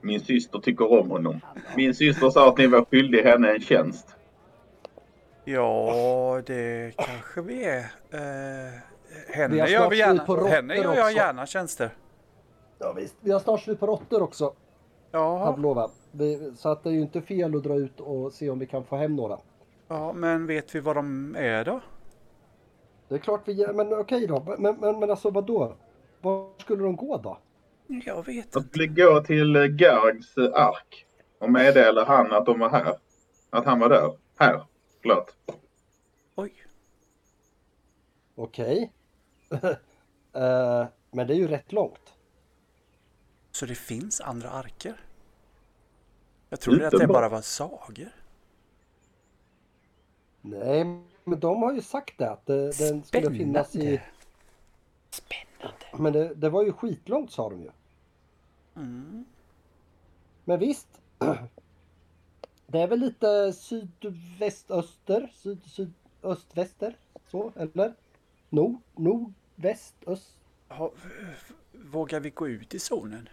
Min 0.02 0.20
syster 0.20 0.60
tycker 0.60 1.00
om 1.00 1.10
honom. 1.12 1.40
Min 1.76 1.96
syster 1.96 2.30
sa 2.30 2.50
att 2.50 2.58
ni 2.58 2.68
var 2.68 2.86
skyldig 2.86 3.24
henne 3.24 3.52
en 3.54 3.62
tjänst. 3.62 4.16
Ja, 5.46 6.42
det 6.46 6.94
kanske 6.98 7.42
vi 7.42 7.66
är. 7.66 7.80
Eh, 7.80 8.72
Vi 9.28 9.34
henne 9.34 9.62
har 9.62 9.68
gör 9.68 9.90
vi 9.90 9.98
gärna. 9.98 10.48
Henne 10.48 10.76
gör 10.76 10.84
jag 10.96 11.06
också. 11.06 11.18
gärna 11.18 11.46
tjänster. 11.46 11.90
Ja 12.80 12.94
visst, 12.94 13.16
vi 13.22 13.32
har 13.32 13.40
snart 13.40 13.62
slut 13.62 13.80
på 13.80 13.88
råttor 13.88 14.22
också. 14.22 14.54
Ja, 15.12 15.46
Pavlova. 15.46 15.90
Vi, 16.18 16.52
så 16.56 16.70
att 16.70 16.84
det 16.84 16.90
är 16.90 16.94
ju 16.94 17.02
inte 17.02 17.22
fel 17.22 17.56
att 17.56 17.64
dra 17.64 17.76
ut 17.76 18.00
och 18.00 18.34
se 18.34 18.50
om 18.50 18.60
vi 18.60 18.68
kan 18.68 18.84
få 18.86 18.96
hem 18.96 19.16
några. 19.16 19.40
ja, 19.88 20.14
men 20.14 20.48
vet 20.48 20.76
vi 20.76 20.80
vad 20.80 20.96
de 20.96 21.36
är 21.36 21.66
då? 21.66 21.82
Det 23.08 23.16
är 23.16 23.20
klart 23.20 23.42
vi 23.46 23.52
gör, 23.54 23.74
men 23.74 23.94
okej 23.94 24.28
då. 24.28 24.56
Men, 24.60 24.76
men, 24.80 25.00
men 25.00 25.10
alltså 25.10 25.30
vad 25.30 25.46
då? 25.46 25.76
Var 26.22 26.50
skulle 26.58 26.84
de 26.84 26.96
gå 26.96 27.18
då? 27.18 27.38
Jag 27.88 28.26
vet 28.26 28.28
Jag 28.28 28.62
inte. 28.62 28.62
skulle 28.70 28.88
gå 28.88 29.20
till 29.24 29.56
eh, 29.56 29.64
Gargs 29.66 30.38
eh, 30.38 30.44
ark 30.54 31.06
och 31.40 31.52
meddela 31.52 32.06
han 32.06 32.32
att 32.32 32.46
de 32.46 32.60
var 32.60 32.70
här. 32.70 32.96
Att 33.50 33.66
han 33.66 33.80
var 33.80 33.90
där. 33.90 34.18
Här. 34.40 34.64
Förlåt. 35.02 35.36
Oj. 36.36 36.54
Okej. 38.36 38.92
Eh, 40.38 40.86
men 41.12 41.28
det 41.28 41.34
är 41.34 41.38
ju 41.38 41.48
rätt 41.48 41.72
långt. 41.72 42.14
Så 43.52 43.66
det 43.66 43.76
finns 43.76 44.22
andra 44.22 44.50
arker? 44.50 45.05
Jag 46.50 46.60
trodde 46.60 46.88
att 46.88 47.00
det 47.00 47.08
bara 47.08 47.30
var 47.30 47.42
sagor. 47.42 48.10
Nej, 50.42 50.84
men 51.24 51.40
de 51.40 51.64
har 51.64 51.74
ju 51.74 51.82
sagt 51.82 52.18
det 52.18 52.32
att 52.32 52.46
den 52.46 53.04
skulle 53.04 53.32
finnas 53.32 53.75
i... 53.75 54.02
Spännande. 55.10 55.86
Men 56.04 56.14
det, 56.14 56.36
det 56.36 56.50
var 56.50 56.64
ju 56.64 56.74
skitlångt 56.74 57.32
sa 57.32 57.50
de 57.50 57.62
ju. 57.62 57.72
Mm. 58.75 59.25
Men 60.44 60.60
visst. 60.60 60.88
Det 62.68 62.80
är 62.80 62.88
väl 62.88 63.00
lite 63.00 63.54
sydvästöster, 63.54 65.32
syd, 65.36 65.60
sydöstväster, 65.66 66.98
så 67.28 67.52
eller? 67.56 67.94
Nord, 68.50 68.78
nordväst, 68.96 69.96
öst. 70.08 70.38
Ha, 70.70 70.92
vågar 71.72 72.20
vi 72.20 72.30
gå 72.30 72.48
ut 72.48 72.74
i 72.74 72.80
zonen? 72.80 73.30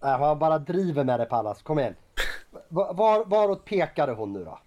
Nej, 0.00 0.18
han 0.18 0.38
bara 0.38 0.58
driver 0.58 1.04
med 1.04 1.20
det 1.20 1.26
Pallas, 1.26 1.62
kom 1.62 1.78
igen. 1.78 1.94
Var, 2.68 2.94
var, 2.94 3.24
varåt 3.24 3.64
pekade 3.64 4.12
hon 4.12 4.32
nu 4.32 4.44
då? 4.44 4.58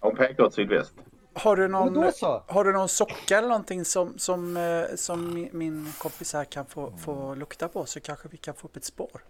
Hon 0.00 0.16
pekar 0.16 0.44
åt 0.44 0.54
sydväst. 0.54 0.94
Har 1.34 1.56
du 1.56 1.68
någon, 1.68 2.12
har 2.46 2.64
du 2.64 2.72
någon 2.72 2.88
socka 2.88 3.38
eller 3.38 3.48
någonting 3.48 3.84
som, 3.84 4.18
som, 4.18 4.56
eh, 4.56 4.96
som 4.96 5.34
min, 5.34 5.48
min 5.52 5.92
kompis 5.98 6.32
här 6.32 6.44
kan 6.44 6.66
få, 6.66 6.92
få 6.96 7.34
lukta 7.34 7.68
på 7.68 7.86
så 7.86 8.00
kanske 8.00 8.28
vi 8.28 8.36
kan 8.36 8.54
få 8.54 8.66
upp 8.66 8.76
ett 8.76 8.84
spår? 8.84 9.24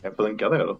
Det 0.00 0.16
funkar 0.16 0.50
det 0.50 0.58
då? 0.58 0.78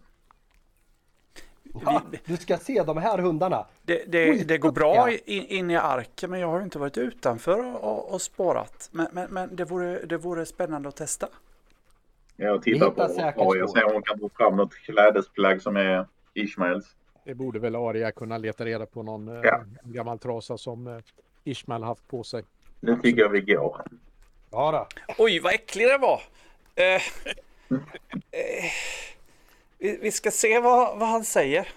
Ja, 1.84 2.02
du 2.24 2.36
ska 2.36 2.56
se 2.56 2.82
de 2.82 2.96
här 2.96 3.18
hundarna. 3.18 3.66
Det, 3.82 4.04
det, 4.06 4.48
det 4.48 4.58
går 4.58 4.72
bra 4.72 5.10
in, 5.10 5.44
in 5.46 5.70
i 5.70 5.76
arken 5.76 6.30
men 6.30 6.40
jag 6.40 6.48
har 6.48 6.58
ju 6.58 6.64
inte 6.64 6.78
varit 6.78 6.98
utanför 6.98 7.84
och, 7.84 8.12
och, 8.14 8.22
spårat. 8.22 8.88
Men, 8.92 9.06
men, 9.12 9.30
men 9.30 9.56
det, 9.56 9.64
vore, 9.64 10.06
det 10.06 10.16
vore 10.16 10.46
spännande 10.46 10.88
att 10.88 10.96
testa. 10.96 11.28
Jag 12.36 12.62
tittar 12.62 12.90
på 12.90 13.02
Aria 13.02 13.64
och 13.64 13.70
ser 13.70 13.84
om 13.84 13.92
hon 13.92 14.02
kan 14.02 14.18
få 14.18 14.28
fram 14.28 14.56
något 14.56 14.74
klädesplagg 14.74 15.62
som 15.62 15.76
är 15.76 16.06
Ishmaels. 16.34 16.96
Det 17.24 17.34
borde 17.34 17.58
väl 17.58 17.76
Aria 17.76 18.12
kunna 18.12 18.38
leta 18.38 18.64
reda 18.64 18.86
på 18.86 19.02
någon 19.02 19.28
eh, 19.28 19.40
Ja. 19.42 19.64
gammal 19.82 20.18
trasa 20.18 20.58
som 20.58 21.02
Ishmael 21.44 21.82
haft 21.82 22.08
på 22.08 22.22
sig. 22.22 22.44
Nu 22.80 22.96
tycker 23.02 23.20
jag 23.20 23.28
vi 23.28 23.40
går. 23.40 23.82
Ja 24.50 24.72
då. 24.72 25.14
Oj 25.18 25.38
vad 25.40 25.54
äcklig 25.54 25.88
den 25.88 26.00
var! 26.00 26.22
Eh, 26.74 26.84
eh, 28.30 28.70
vi, 29.84 29.98
vi 30.02 30.10
ska 30.10 30.30
se 30.30 30.60
vad, 30.60 30.98
vad 30.98 31.08
han 31.08 31.24
säger. 31.24 31.68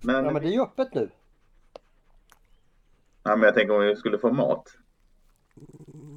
Men, 0.00 0.24
Ja 0.24 0.30
men 0.30 0.42
det 0.42 0.48
är 0.48 0.52
ju 0.52 0.62
öppet 0.62 0.94
nu. 0.94 1.08
ja, 3.22 3.36
men 3.36 3.42
jag 3.42 3.54
tänker 3.54 3.74
om 3.74 3.86
vi 3.86 3.96
skulle 3.96 4.18
få 4.18 4.32
mat. 4.32 4.68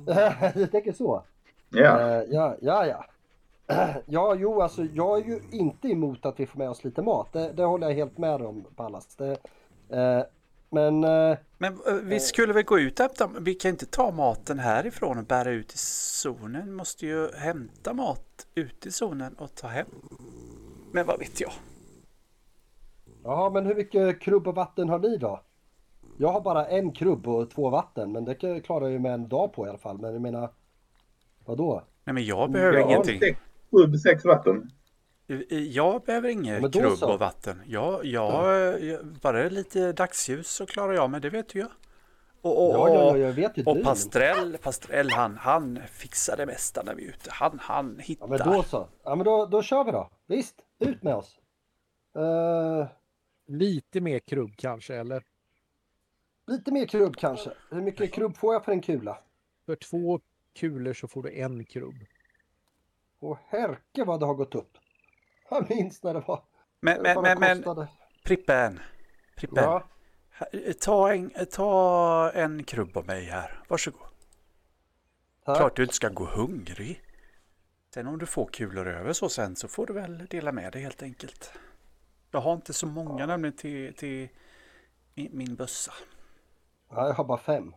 du 0.54 0.68
tänker 0.68 0.94
så? 0.94 1.24
Ja. 1.70 2.00
Eh, 2.00 2.24
ja, 2.30 2.56
ja, 2.62 2.86
ja. 2.86 3.06
Ja, 4.06 4.36
jo, 4.36 4.62
alltså 4.62 4.84
jag 4.84 5.20
är 5.20 5.26
ju 5.26 5.40
inte 5.52 5.88
emot 5.88 6.26
att 6.26 6.40
vi 6.40 6.46
får 6.46 6.60
med 6.60 6.70
oss 6.70 6.84
lite 6.84 7.02
mat. 7.02 7.34
Det, 7.34 7.52
det 7.54 7.64
håller 7.64 7.88
jag 7.88 7.96
helt 7.96 8.18
med 8.18 8.42
om, 8.42 8.66
Pallas. 8.76 9.16
Det, 9.16 9.32
eh, 9.90 10.24
men 10.70 11.04
eh, 11.04 11.38
Men 11.58 11.80
vi 12.04 12.20
skulle 12.20 12.54
väl 12.54 12.64
gå 12.64 12.80
ut 12.80 13.00
och 13.00 13.06
hämta, 13.06 13.30
vi 13.40 13.56
kan 13.56 13.72
inte 13.72 13.86
ta 13.86 14.12
maten 14.12 14.60
härifrån 14.60 15.18
och 15.18 15.26
bära 15.26 15.52
ut 15.52 15.74
i 15.74 15.78
zonen. 15.78 16.66
Vi 16.66 16.72
måste 16.72 17.06
ju 17.06 17.32
hämta 17.32 17.94
mat 17.94 18.48
ute 18.56 18.88
i 18.88 18.92
zonen 18.92 19.34
och 19.34 19.56
ta 19.56 19.68
hem. 19.68 19.88
Men 20.96 21.06
vad 21.06 21.20
vet 21.20 21.42
jag? 21.42 21.52
Ja, 23.24 23.50
men 23.54 23.66
hur 23.66 23.76
mycket 23.76 24.22
krubb 24.22 24.48
och 24.48 24.56
vatten 24.56 24.90
har 24.90 25.00
ni 25.00 25.18
då? 25.18 25.42
Jag 26.18 26.28
har 26.30 26.42
bara 26.42 26.66
en 26.68 26.92
krubb 26.92 27.28
och 27.28 27.50
två 27.50 27.70
vatten, 27.70 28.12
men 28.12 28.26
det 28.26 28.36
kan- 28.36 28.62
klarar 28.62 28.82
jag 28.86 28.92
ju 28.92 29.00
med 29.00 29.14
en 29.14 29.28
dag 29.28 29.54
på 29.54 29.66
i 29.66 29.70
alla 29.70 29.78
fall. 29.78 29.98
Men 29.98 30.14
jag 30.14 30.22
menar, 30.22 30.50
vadå? 31.46 31.84
Nej 32.04 32.14
men 32.14 32.26
jag 32.26 32.52
behöver 32.52 32.78
Jag 32.78 32.84
har 32.86 32.92
ingenting. 32.92 33.20
sex, 33.20 33.40
sju, 33.72 33.98
sex 33.98 34.26
vatten. 34.26 34.72
Jag 35.50 36.02
behöver 36.02 36.30
inget 36.30 36.62
då 36.62 36.70
krubb 36.80 36.98
så. 36.98 37.14
och 37.14 37.20
vatten. 37.20 37.62
Jag, 37.66 38.06
jag, 38.06 38.82
jag, 38.84 39.06
bara 39.22 39.50
lite 39.50 39.92
dagsljus 39.92 40.48
så 40.50 40.66
klarar 40.66 40.94
jag 40.94 41.10
mig, 41.10 41.22
det 41.22 41.30
vet 41.30 41.50
du 41.50 41.60
ju. 41.60 41.66
Och, 42.42 42.66
och, 42.70 42.76
Ja, 42.76 42.90
ja, 42.90 42.96
ja, 42.96 43.12
och, 43.12 43.20
jag 43.20 43.32
vet 43.34 43.58
ju 43.58 43.64
och 43.64 43.76
du. 43.76 43.84
Pastrell, 43.84 44.58
Pastrell 44.62 45.10
han, 45.10 45.38
han 45.38 45.80
fixar 45.92 46.38
det 46.38 46.46
mesta 46.46 46.84
när 46.84 46.96
vi 46.96 47.04
är 47.06 47.10
ute. 47.10 47.30
Han, 47.32 47.60
han 47.62 47.96
Ja, 47.98 48.04
hittar. 48.04 48.28
men 48.28 48.40
då 48.54 48.64
så. 48.64 48.88
Ja, 49.04 49.16
men 49.16 49.26
då, 49.26 49.46
då 49.46 49.62
kör 49.62 49.84
vi 49.84 49.92
då. 49.92 50.10
Visst, 50.28 50.56
ut 50.80 51.04
med 51.04 51.16
oss. 51.16 51.40
Eh, 52.16 52.88
Lite 53.48 54.02
mer 54.02 54.20
krubb 54.20 54.52
kanske, 54.58 54.96
eller? 54.96 55.24
lite 56.48 56.72
mer 56.72 56.86
krubb 56.86 57.16
kanske. 57.16 57.52
Hur 57.72 57.82
mycket 57.82 58.14
krubb 58.14 58.38
får 58.38 58.54
jag 58.54 58.66
för 58.66 58.72
en 58.72 58.82
kula? 58.82 59.18
För 59.66 59.76
två 59.76 60.20
kulor 60.54 60.94
så 60.94 61.08
får 61.08 61.24
du 61.24 61.32
en 61.42 61.66
krubb. 61.66 61.96
Och 63.20 63.38
herke 63.48 64.04
vad 64.04 64.20
det 64.20 64.26
har 64.26 64.34
gått 64.34 64.56
upp. 64.56 64.78
Jag 65.50 65.70
minns 65.70 66.04
när 66.04 66.14
det 66.14 66.20
var. 66.28 66.44
Men, 66.80 67.02
men, 67.02 67.22
men, 67.22 67.40
men. 67.40 67.88
Prippen, 68.24 68.80
Prippen. 69.36 69.64
Ja, 69.64 69.88
Ta 70.82 71.14
en, 71.14 71.32
ta 71.52 72.32
en 72.32 72.64
krubb 72.64 72.98
av 72.98 73.06
mig 73.06 73.26
här. 73.26 73.64
Varsågod. 73.68 74.02
tack. 75.46 75.58
Klart 75.58 75.76
du 75.76 75.84
inte 75.84 75.96
ska 75.96 76.10
gå 76.10 76.26
hungrig. 76.26 77.02
Sen 77.96 78.08
om 78.08 78.18
du 78.18 78.26
får 78.26 78.46
kulor 78.46 78.88
över 78.88 79.14
så 79.14 79.30
sen 79.30 79.56
så 79.56 79.68
får 79.68 79.86
du 79.86 79.94
väl 79.94 80.26
dela 80.30 80.52
med 80.52 80.74
dig 80.74 80.82
helt 80.82 81.04
enkelt. 81.04 81.52
Jag 82.32 82.40
har 82.40 82.54
inte 82.54 82.74
så 82.74 82.88
många 82.88 83.26
nämligen 83.26 83.56
till, 83.58 83.94
till 83.94 84.30
min, 85.14 85.30
min 85.34 85.56
bössa. 85.56 85.94
Ja, 86.90 87.08
jag 87.08 87.14
har 87.14 87.24
bara 87.24 87.38
fem. 87.38 87.76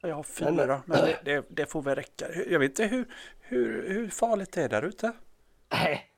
Jag 0.00 0.14
har 0.14 0.22
fyra, 0.22 0.82
men 0.86 0.98
det, 1.04 1.18
det, 1.24 1.44
det 1.48 1.66
får 1.66 1.82
väl 1.82 1.94
räcka. 1.94 2.26
Jag 2.50 2.58
vet 2.58 2.70
inte 2.70 2.84
hur, 2.84 3.04
hur, 3.40 3.88
hur 3.88 4.08
farligt 4.08 4.52
det 4.52 4.62
är 4.62 4.68
där 4.68 4.82
ute. 4.82 5.12
Nej. 5.72 6.10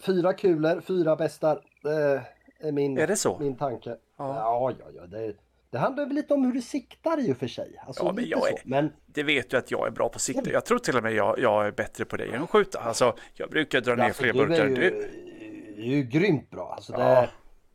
Fyra 0.00 0.32
kulor, 0.32 0.80
fyra 0.80 1.16
bästar. 1.16 1.64
Det 1.82 2.22
är 2.58 2.72
min, 2.72 2.98
Är 2.98 3.06
det 3.06 3.16
så? 3.16 3.38
min 3.38 3.56
tanke. 3.56 3.90
Ja. 3.90 3.96
Ja, 4.16 4.72
ja, 4.80 4.86
ja. 4.96 5.06
Det, 5.06 5.34
det 5.72 5.78
handlar 5.78 6.06
väl 6.06 6.14
lite 6.14 6.34
om 6.34 6.44
hur 6.44 6.52
du 6.52 6.62
siktar 6.62 7.20
i 7.20 7.32
och 7.32 7.36
för 7.36 7.46
sig. 7.48 7.76
Alltså, 7.86 8.04
Ja, 8.04 8.12
men 8.12 8.26
jag 8.28 8.48
är- 8.48 8.62
Men 8.64 8.92
Det 9.06 9.22
vet 9.22 9.50
du 9.50 9.56
att 9.56 9.70
jag 9.70 9.86
är 9.86 9.90
bra 9.90 10.08
på 10.08 10.18
sikte. 10.18 10.50
Jag 10.50 10.64
tror 10.64 10.78
till 10.78 10.96
och 10.96 11.02
med 11.02 11.12
jag, 11.12 11.38
jag 11.38 11.66
är 11.66 11.70
bättre 11.70 12.04
på 12.04 12.16
det 12.16 12.24
än 12.24 12.42
att 12.42 12.50
skjuta. 12.50 12.80
Alltså, 12.80 13.16
jag 13.34 13.50
brukar 13.50 13.80
dra 13.80 13.94
ner 13.94 14.04
alltså, 14.04 14.22
fler 14.22 14.32
du 14.32 14.38
burkar 14.38 14.54
är 14.64 14.66
än 14.66 14.74
ju, 14.76 14.90
du. 14.90 15.82
är 15.82 15.86
ju 15.86 16.02
grymt 16.02 16.50
bra. 16.50 16.72
Alltså, 16.76 16.92
det, 16.92 17.02
Ja. 17.02 17.28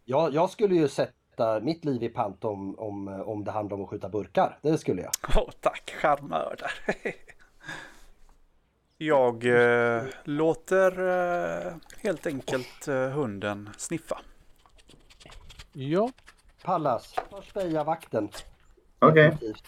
jag, 0.06 0.34
jag 0.34 0.50
skulle 0.50 0.76
ju 0.76 0.88
sätta 0.88 1.60
mitt 1.60 1.86
liv 1.86 2.04
i 2.04 2.10
pant 2.10 2.44
om, 2.44 2.80
om, 2.80 3.08
om 3.08 3.44
det 3.44 3.52
handlar 3.52 3.78
om 3.78 3.84
att 3.84 3.90
skjuta 3.90 4.10
burkar. 4.10 4.60
Det 4.62 4.78
skulle 4.78 5.02
jag. 5.02 5.12
Åh, 5.38 5.50
tack 5.62 5.94
charmördar. 6.02 6.72
Jag 8.98 9.46
eh, 9.46 10.04
låter 10.24 10.92
eh, 11.68 11.74
helt 12.04 12.28
enkelt 12.28 12.88
eh, 12.88 13.10
hunden 13.10 13.70
sniffa. 13.78 14.22
Ja, 15.74 16.12
Pallas, 16.68 17.14
ta 17.30 17.42
speja-vakten. 17.42 18.30
Okej. 19.00 19.24
Definitivt. 19.24 19.64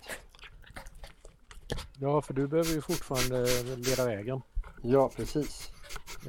ja, 1.99 2.21
för 2.21 2.33
du 2.33 2.47
behöver 2.47 2.69
ju 2.69 2.81
fortfarande 2.81 3.45
leda 3.75 4.05
vägen. 4.05 4.41
Ja, 4.81 5.11
precis. 5.15 5.69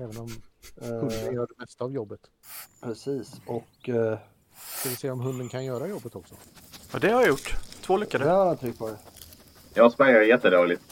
Även 0.00 0.19
om 0.19 0.29
Eh, 0.83 0.89
hunden 0.89 1.35
gör 1.35 1.47
det 1.47 1.55
mesta 1.59 1.85
av 1.85 1.93
jobbet. 1.93 2.21
Precis. 2.81 3.33
Och 3.47 3.89
eh, 3.89 4.19
Ska 4.57 4.89
vi 4.89 4.97
se 4.97 5.11
om 5.11 5.21
hunden 5.21 5.49
kan 5.49 5.65
göra 5.65 5.87
jobbet 5.87 6.17
också. 6.17 6.35
Ja, 6.93 6.99
det 6.99 7.11
har 7.11 7.21
jag 7.21 7.29
gjort. 7.29 7.57
Två 7.83 7.97
lyckade. 7.97 8.25
har 8.25 8.47
han 8.47 8.57
tryckt 8.57 8.79
på 8.79 8.89
det. 8.89 8.99
Jag 9.75 9.93
spejar 9.93 10.21
jättedåligt. 10.21 10.83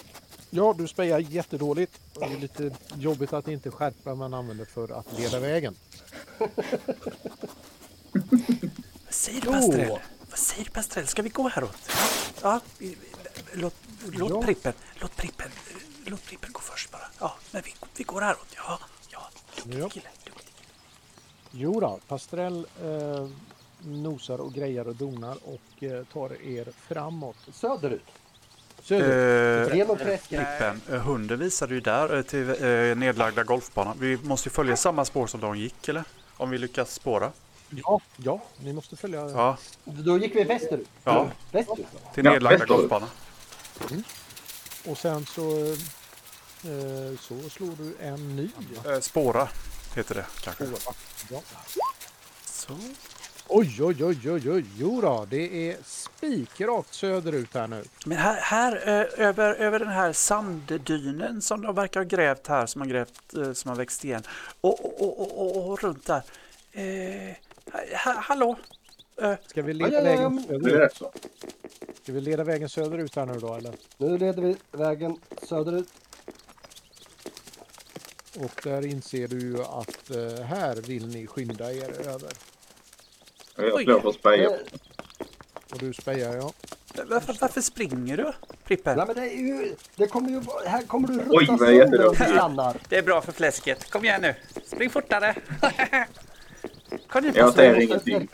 Ja, 0.51 0.75
du 0.79 0.89
spejar 0.89 1.19
jättedåligt. 1.19 2.01
Det 2.15 2.25
är 2.25 2.41
lite 2.41 2.71
jobbigt 2.95 3.33
att 3.33 3.49
inte 3.49 3.71
skärpa 3.71 4.15
man 4.15 4.35
använder 4.35 4.65
för 4.65 4.99
att 4.99 5.19
leda 5.19 5.41
vägen. 5.41 5.75
Säger 9.29 9.41
du. 9.41 9.47
Pastrell? 9.47 9.99
Vad 10.31 10.39
säger 10.39 10.65
du 10.65 10.71
Pastrell? 10.71 11.07
Ska 11.07 11.23
vi 11.23 11.29
gå 11.29 11.49
häråt? 11.49 11.91
Ja, 12.43 12.61
låt, 13.53 13.75
låt 14.13 14.31
Ja. 14.31 14.43
Prippen, 14.43 14.73
låt 15.01 15.17
Prippen, 15.17 15.51
låt 16.07 16.27
Prippen 16.27 16.53
gå 16.53 16.61
först 16.61 16.91
bara. 16.91 17.03
Ja, 17.21 17.35
men 17.51 17.63
vi, 17.65 17.75
vi 17.97 18.05
går 18.05 18.21
häråt. 18.21 18.47
Ja, 18.57 18.79
ja. 19.11 19.31
Duktig 19.57 19.79
Ja. 19.81 19.89
kille. 19.89 20.09
Duktig. 20.25 20.53
Jo 21.51 21.81
då, 21.81 21.99
Pastrell 22.09 22.67
eh, 22.85 23.29
nosar 23.83 24.39
och 24.41 24.55
grejar 24.55 24.89
och 24.89 24.97
donar 24.97 25.37
och 25.45 25.83
eh, 25.83 26.05
tar 26.13 26.43
er 26.43 26.69
framåt. 26.89 27.37
Söderut. 27.53 28.05
Söderut. 28.83 29.71
Eh, 29.71 29.77
Genom 29.77 29.97
träsket. 29.99 30.29
Prippen, 30.59 30.81
eh, 30.91 31.01
hunden 31.01 31.39
visade 31.39 31.75
ju 31.75 31.81
där 31.81 32.17
eh, 32.17 32.23
till 32.23 32.49
eh, 32.49 32.97
nedlagda 32.97 33.43
golfbanan. 33.45 33.97
Vi 34.01 34.17
måste 34.23 34.49
ju 34.49 34.53
följa 34.53 34.77
samma 34.77 35.05
spår 35.05 35.27
som 35.27 35.41
de 35.41 35.57
gick, 35.59 35.89
eller? 35.89 36.05
Om 36.37 36.51
vi 36.51 36.59
lyckas 36.59 36.95
spåra. 36.95 37.33
Ja, 37.71 38.01
ja, 38.17 38.41
ni 38.59 38.73
måste 38.73 38.97
följa. 38.97 39.31
Ja, 39.31 39.57
Då 39.85 40.19
gick 40.19 40.37
vi 40.37 40.45
västerut. 40.45 40.89
Ja. 41.05 41.31
Västerut. 41.53 41.87
till 42.15 42.25
Ja, 42.25 42.31
nedlagda 42.33 42.59
västerut. 42.59 42.79
golfbanan. 42.81 43.09
Och 44.87 44.99
sen 44.99 45.27
så, 45.27 45.65
eh, 46.69 47.19
så 47.21 47.51
slår 47.51 47.73
du 47.79 47.97
en 48.01 48.37
ny. 48.37 48.51
Eh, 48.87 49.01
spåra 49.01 49.49
heter 49.95 50.15
det 50.15 50.27
kanske. 50.41 50.65
Ja. 51.31 51.43
Så. 52.45 52.79
Oj, 53.51 53.83
oj, 53.83 54.05
oj, 54.05 54.31
oj, 54.31 54.51
oj, 54.51 54.65
jo 54.77 55.01
då, 55.01 55.27
det 55.31 55.71
är 55.71 55.77
spikrakt 55.85 56.95
söderut 56.95 57.55
här 57.55 57.67
nu. 57.67 57.85
Men 58.07 58.19
här, 58.19 58.41
här 58.41 58.73
eh, 58.89 59.27
över, 59.27 59.55
över 59.55 59.79
den 59.79 59.89
här 59.89 60.13
sanddynen 60.13 61.43
som 61.43 61.63
de 61.63 61.75
verkar 61.75 62.01
ha 62.01 62.05
grävt 62.05 62.47
här, 62.47 62.67
som 62.67 62.81
har 62.81 62.89
grävt, 62.89 63.35
eh, 63.37 63.53
som 63.53 63.69
har 63.69 63.77
växt 63.77 64.05
igen. 64.05 64.23
Och, 64.61 64.85
och, 64.85 65.03
och, 65.03 65.21
och, 65.41 65.57
och, 65.57 65.71
och 65.71 65.83
runt 65.83 66.07
där. 66.07 66.23
Eh, 66.73 67.35
ha, 68.05 68.13
hallå? 68.13 68.57
Eh, 69.23 69.35
Ska 69.47 69.63
vi 69.63 69.73
leda 69.75 70.03
vägen 70.03 70.43
söderut? 70.49 70.93
Ska 72.03 72.13
vi 72.13 72.21
leda 72.21 72.45
vägen 72.45 72.69
söderut 72.69 73.17
här 73.17 73.27
nu 73.27 73.39
då 73.39 73.55
eller? 73.55 73.75
Nu 73.97 74.19
leder 74.19 74.43
vi 74.43 74.57
vägen 74.73 75.17
söderut. 75.43 75.89
Och 78.41 78.61
där 78.65 78.87
inser 78.87 79.29
du 79.29 79.41
ju 79.41 79.63
att 79.63 80.11
eh, 80.11 80.45
här 80.45 80.77
vill 80.77 81.07
ni 81.09 81.27
skynda 81.27 81.73
er 81.73 82.09
över. 82.09 82.31
Jag 83.57 83.83
slår 83.83 84.01
för 84.01 84.13
speja. 84.13 84.51
Eh, 84.51 84.57
Och 85.73 85.79
du 85.79 85.93
spejar 85.93 86.37
ja. 86.37 86.53
varför, 87.07 87.37
varför 87.41 87.61
springer 87.61 88.17
du, 88.17 88.33
Prippen? 88.65 88.97
Nej 88.97 89.07
men 89.07 89.17
det 89.17 89.23
är 89.35 89.37
ju, 89.39 89.75
det 89.97 90.07
kommer 90.07 90.31
ju, 90.31 90.43
här 90.67 90.83
kommer 90.83 91.09
du 91.09 91.15
Oj, 91.29 91.43
rutta 91.47 91.57
vad 91.57 91.75
jättedåligt. 91.75 91.79
sönder 91.79 92.09
om 92.09 92.15
du 92.19 92.37
stannar. 92.39 92.77
Det 92.89 92.97
är 92.99 93.03
bra 93.03 93.21
för 93.23 93.33
fläsket. 93.33 93.91
Kom 93.91 94.05
igen 94.05 94.23
nu. 94.23 94.35
Spring 94.65 94.91
fortare. 94.91 95.35
Kom 97.09 97.23
nu 97.25 97.33
Jag 97.35 97.55
ser 97.55 97.81
ingenting. 97.81 98.29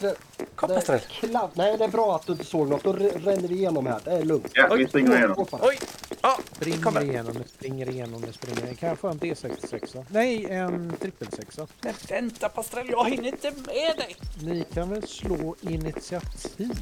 Kom 0.54 0.68
Det 0.68 0.74
är 0.74 0.78
Pastrell. 0.78 1.00
klapp- 1.00 1.50
Nej 1.56 1.76
det 1.78 1.84
är 1.84 1.88
bra 1.88 2.16
att 2.16 2.26
du 2.26 2.32
inte 2.32 2.44
såg 2.44 2.68
något. 2.68 2.84
Då 2.84 2.92
r- 2.92 3.12
ränner 3.24 3.48
vi 3.48 3.54
igenom 3.54 3.86
här. 3.86 4.00
Det 4.04 4.10
är 4.10 4.22
lugnt. 4.22 4.50
Ja, 4.54 4.74
vi 4.74 4.86
springer 4.86 5.16
igenom. 5.18 5.46
Oj! 5.52 5.78
Ja, 6.22 6.36
vi 6.50 6.56
Springer 6.56 6.82
kommer. 6.82 7.02
igenom, 7.04 7.32
det 7.42 7.48
springer 7.48 7.88
igenom, 7.90 8.20
det 8.20 8.32
springer 8.32 8.58
igenom. 8.58 8.76
Kan 8.76 8.88
jag 8.88 8.98
få 8.98 9.08
en 9.08 9.18
D66? 9.20 10.04
Nej, 10.08 10.46
en 10.50 10.92
trippelsexa. 11.00 11.66
Men 11.82 11.94
vänta 12.08 12.48
Pastrell, 12.48 12.90
jag 12.90 13.10
hinner 13.10 13.26
inte 13.28 13.50
med 13.50 13.96
dig. 13.96 14.16
Ni 14.42 14.64
kan 14.74 14.90
väl 14.90 15.02
slå 15.06 15.56
initiativ? 15.60 16.72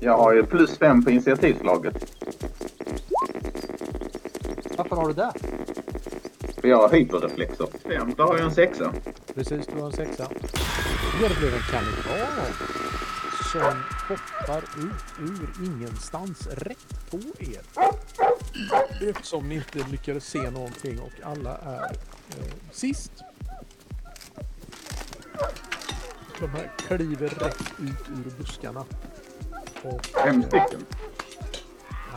Jag 0.00 0.16
har 0.18 0.32
ju 0.34 0.42
plus 0.46 0.78
fem 0.78 1.04
på 1.04 1.10
initiativslaget. 1.10 1.94
Varför 4.76 4.96
har 4.96 5.08
du 5.08 5.14
det? 5.14 5.32
För 6.62 6.68
jag 6.68 6.76
har 6.76 6.88
hyperreflexer. 6.88 7.66
Fem, 7.82 8.14
då 8.16 8.22
har 8.22 8.36
jag 8.36 8.44
en 8.44 8.54
sexa. 8.54 8.94
Precis, 9.34 9.66
du 9.66 9.80
har 9.80 9.86
en 9.86 9.92
sexa. 9.92 10.28
Ja, 11.22 11.28
det 11.28 11.38
blev 11.38 11.54
en 11.54 11.60
kannibal 11.70 12.46
som 13.52 13.82
hoppar 14.08 14.62
ut 14.62 15.30
ur 15.30 15.66
ingenstans 15.66 16.46
rätt 16.46 17.10
på 17.10 17.18
er. 17.38 17.60
Eftersom 19.08 19.48
ni 19.48 19.54
inte 19.54 19.90
lyckades 19.90 20.24
se 20.24 20.50
någonting 20.50 21.00
och 21.00 21.12
alla 21.22 21.56
är 21.56 21.82
eh, 21.82 22.52
sist. 22.70 23.12
De 26.40 26.50
här 26.50 26.72
kliver 26.76 27.28
rätt 27.28 27.72
ut 27.78 28.08
ur 28.08 28.30
buskarna. 28.38 28.84
Och, 29.82 30.06
Fem 30.06 30.42
stycken. 30.42 30.86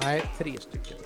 Nej, 0.02 0.24
tre 0.38 0.58
stycken. 0.60 0.98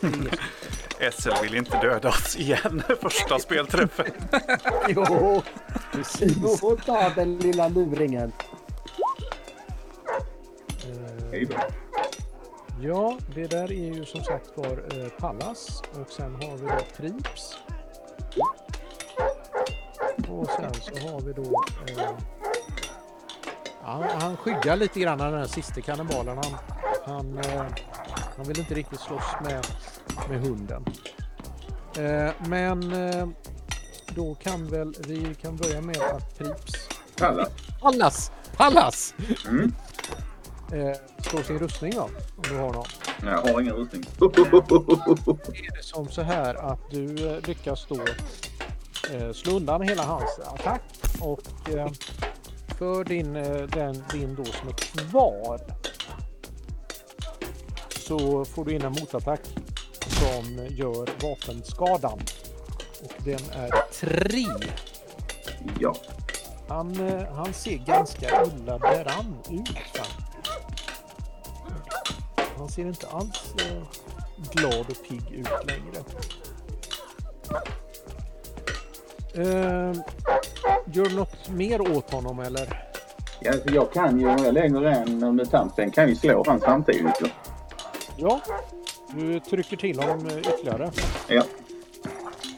SL 1.12 1.42
vill 1.42 1.54
inte 1.54 1.80
döda 1.80 2.08
oss 2.08 2.36
igen 2.36 2.82
första 3.00 3.38
spelträffen. 3.38 4.12
Jo, 4.88 5.42
precis. 5.92 6.36
Jo, 6.42 6.78
ta 6.86 7.08
den 7.08 7.38
lilla 7.38 7.68
luringen. 7.68 8.32
Hej 11.30 11.44
då. 11.44 11.56
Ja, 12.82 13.18
det 13.34 13.46
där 13.46 13.72
är 13.72 13.94
ju 13.94 14.04
som 14.04 14.24
sagt 14.24 14.50
var 14.54 15.00
eh, 15.00 15.08
Pallas 15.08 15.82
och 15.92 16.10
sen 16.10 16.34
har 16.34 16.56
vi 16.56 16.66
då 16.66 16.80
Trips. 16.96 17.58
Och 20.28 20.46
sen 20.50 20.74
så 20.74 21.08
har 21.08 21.20
vi 21.20 21.32
då... 21.32 21.64
Eh, 21.88 22.10
han, 23.82 24.02
han 24.02 24.36
skyggar 24.36 24.76
lite 24.76 25.00
grann 25.00 25.18
den 25.18 25.34
här 25.34 25.46
sista 25.46 25.80
kannibalen. 25.80 26.38
Han, 26.44 26.54
han, 27.04 27.38
eh, 27.38 27.62
han 28.40 28.48
vill 28.48 28.58
inte 28.58 28.74
riktigt 28.74 29.00
slåss 29.00 29.24
med, 29.44 29.66
med 30.28 30.40
hunden. 30.40 30.84
Eh, 31.96 32.32
men 32.48 32.92
eh, 32.92 33.28
då 34.14 34.34
kan 34.34 34.66
väl 34.66 34.94
vi 35.06 35.34
kan 35.34 35.56
börja 35.56 35.80
med 35.80 35.96
att 35.96 36.38
Trips... 36.38 36.88
Alla. 37.20 37.46
Pallas! 37.80 38.32
Pallas! 38.56 39.14
Mm. 39.48 39.72
Eh, 40.72 40.96
slår 41.22 41.42
sin 41.42 41.58
rustning 41.58 41.92
då, 41.94 42.02
om 42.02 42.42
du 42.48 42.56
har 42.56 42.72
någon. 42.72 42.84
Jag 43.22 43.52
har 43.52 43.60
ingen 43.60 43.74
rustning. 43.74 44.04
är 44.20 45.76
det 45.76 45.82
som 45.82 46.08
så 46.08 46.22
här 46.22 46.54
att 46.54 46.90
du 46.90 47.28
eh, 47.28 47.46
lyckas 47.46 47.86
då 47.88 48.00
eh, 49.14 49.32
slå 49.32 49.56
undan 49.56 49.82
hela 49.82 50.02
hans 50.02 50.38
attack 50.38 50.82
och 51.20 51.70
eh, 51.70 51.88
för 52.78 53.04
din, 53.04 53.32
den, 53.74 54.04
din 54.12 54.34
då 54.34 54.44
som 54.44 54.68
är 54.68 54.72
kvar 54.72 55.60
så 58.10 58.44
får 58.44 58.64
du 58.64 58.74
in 58.74 58.82
en 58.82 58.92
motattack 58.92 59.40
som 60.08 60.66
gör 60.68 61.08
vapenskadan. 61.22 62.18
Och 63.04 63.12
den 63.24 63.40
är 63.52 63.70
3. 63.92 64.44
Ja. 65.80 65.94
Han, 66.68 67.08
eh, 67.08 67.32
han 67.34 67.52
ser 67.52 67.76
ganska 67.76 68.44
illa 68.44 68.78
däran 68.78 69.36
ut. 69.50 69.98
Han. 69.98 70.24
han 72.58 72.68
ser 72.68 72.86
inte 72.86 73.06
alls 73.06 73.54
eh, 73.58 73.82
glad 74.52 74.86
och 74.90 75.08
pigg 75.08 75.32
ut 75.32 75.66
längre. 75.66 76.04
Eh, 79.34 79.94
gör 80.86 81.08
du 81.08 81.16
något 81.16 81.48
mer 81.48 81.96
åt 81.96 82.12
honom 82.12 82.40
eller? 82.40 82.86
ja 83.40 83.52
alltså 83.52 83.70
jag 83.74 83.92
kan 83.92 84.20
ju, 84.20 84.28
om 84.28 84.44
jag 84.44 84.54
lägger 84.54 84.82
en 84.82 85.36
mutant, 85.36 85.72
sen 85.76 85.90
kan 85.90 86.08
ju 86.08 86.16
slå 86.16 86.44
han 86.46 86.60
samtidigt. 86.60 87.32
Ja, 88.20 88.40
du 89.14 89.40
trycker 89.40 89.76
till 89.76 89.98
honom 89.98 90.26
eh, 90.26 90.38
ytterligare. 90.38 90.90
Ja. 91.28 91.42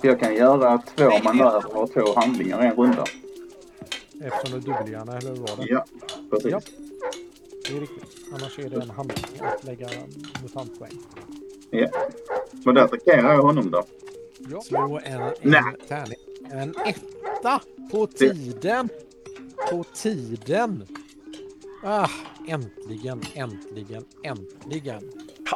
Jag 0.02 0.20
kan 0.20 0.34
göra 0.34 0.82
två 0.96 1.10
manövrer 1.24 1.76
och 1.76 1.92
två 1.92 2.14
handlingar 2.16 2.64
i 2.64 2.66
en 2.66 2.76
runda. 2.76 3.04
Eftersom 4.24 4.50
du 4.50 4.56
är 4.56 4.60
dubbelhjärna 4.76 5.18
eller 5.18 5.30
hur 5.30 5.36
var 5.36 5.56
det? 5.56 5.72
Ja, 5.72 5.84
precis. 6.30 6.52
Ja. 6.52 6.60
Det 7.68 7.76
är 7.76 7.80
riktigt. 7.80 8.04
Annars 8.34 8.58
är 8.58 8.70
det 8.70 8.82
en 8.82 8.90
handling 8.90 9.24
att 9.40 9.64
lägga 9.64 9.88
mutantpoäng. 10.42 10.98
Ja. 11.70 11.88
Men 12.64 12.74
då 12.74 12.80
attackerar 12.80 13.32
jag 13.34 13.42
honom 13.42 13.70
då. 13.70 13.84
Ja. 14.38 14.60
Slå 14.60 15.00
en, 15.04 15.20
en 15.22 15.32
Nej. 15.42 15.62
tärning. 15.88 16.18
En 16.50 16.74
etta 16.86 17.60
på 17.90 18.06
tiden. 18.06 18.88
På 19.70 19.84
tiden. 19.94 20.86
Ah, 21.84 22.08
äntligen, 22.48 23.22
äntligen, 23.34 24.04
äntligen. 24.24 25.02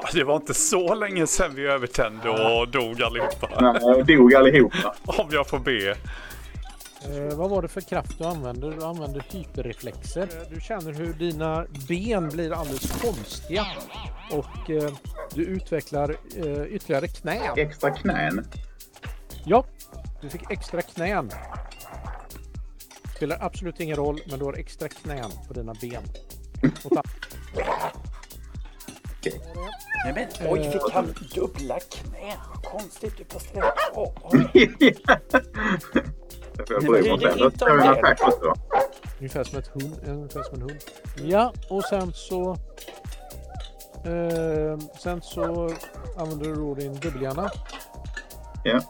Ja, 0.02 0.08
det 0.12 0.24
var 0.24 0.36
inte 0.36 0.54
så 0.54 0.94
länge 0.94 1.26
sedan 1.26 1.54
vi 1.54 1.66
övertände 1.66 2.28
och 2.30 2.68
dog 2.68 3.02
allihopa. 3.02 3.48
Nej, 3.60 4.16
dog 4.16 4.34
allihopa. 4.34 4.94
Om 5.04 5.28
jag 5.32 5.48
får 5.48 5.58
be. 5.58 5.90
Eh, 5.90 7.36
vad 7.36 7.50
var 7.50 7.62
det 7.62 7.68
för 7.68 7.80
kraft 7.80 8.18
du 8.18 8.24
använder? 8.24 8.70
Du 8.70 8.84
använder 8.84 9.24
hyperreflexer. 9.32 10.22
Eh, 10.22 10.48
Du 10.54 10.60
känner 10.60 10.92
hur 10.92 11.12
dina 11.12 11.66
ben 11.88 12.28
blir 12.28 12.52
alldeles 12.52 12.90
konstiga. 13.02 13.66
Och 14.32 14.70
eh, 14.70 14.92
du 15.34 15.44
utvecklar 15.44 16.16
eh, 16.36 16.62
ytterligare 16.66 17.08
knän. 17.08 17.52
Extra 17.58 17.90
knän. 17.90 18.46
Ja, 19.44 19.66
du 20.22 20.28
fick 20.28 20.50
extra 20.50 20.82
knän. 20.82 21.30
Spelar 23.16 23.38
absolut 23.40 23.80
ingen 23.80 23.96
roll, 23.96 24.20
men 24.30 24.38
du 24.38 24.44
har 24.44 24.52
extra 24.58 24.88
knän 24.88 25.30
på 25.48 25.54
dina 25.54 25.74
ben. 25.80 26.02
Ta- 29.30 29.60
Nej 30.04 30.12
men 30.14 30.50
oj, 30.52 30.60
Eh, 30.60 30.70
fick 30.72 30.92
han 30.92 31.14
dubbla 31.34 31.78
knän? 31.90 32.36
Konstigt, 32.64 33.14
du 33.18 33.24
Pastrell. 33.24 33.64
Åh, 33.94 34.12
åh. 34.22 34.34
Jag 36.68 36.68
får 36.68 36.92
bry 36.92 37.02
mig 37.02 37.02
betyder 37.02 37.28
själv. 37.28 37.38
Då 37.40 37.50
ska 37.50 37.68
jag 37.68 37.74
en 37.82 37.88
om 37.88 37.94
det. 37.94 38.00
attack 38.00 38.20
också. 38.28 38.54
Ungefär 39.18 39.44
som, 39.44 39.58
ett 39.58 39.66
hund, 39.66 39.96
ungefär 40.06 40.42
som 40.42 40.54
en 40.54 40.60
hund. 40.62 40.80
Ja, 41.24 41.52
och 41.70 41.82
sen 41.84 42.12
så... 42.12 42.50
Eh, 44.04 44.78
sen 44.98 45.22
så 45.22 45.70
använder 46.18 46.46
du 46.46 46.54
då 46.54 46.74
din 46.74 46.94
dubbelhjärna. 46.94 47.50
Ja. 48.64 48.80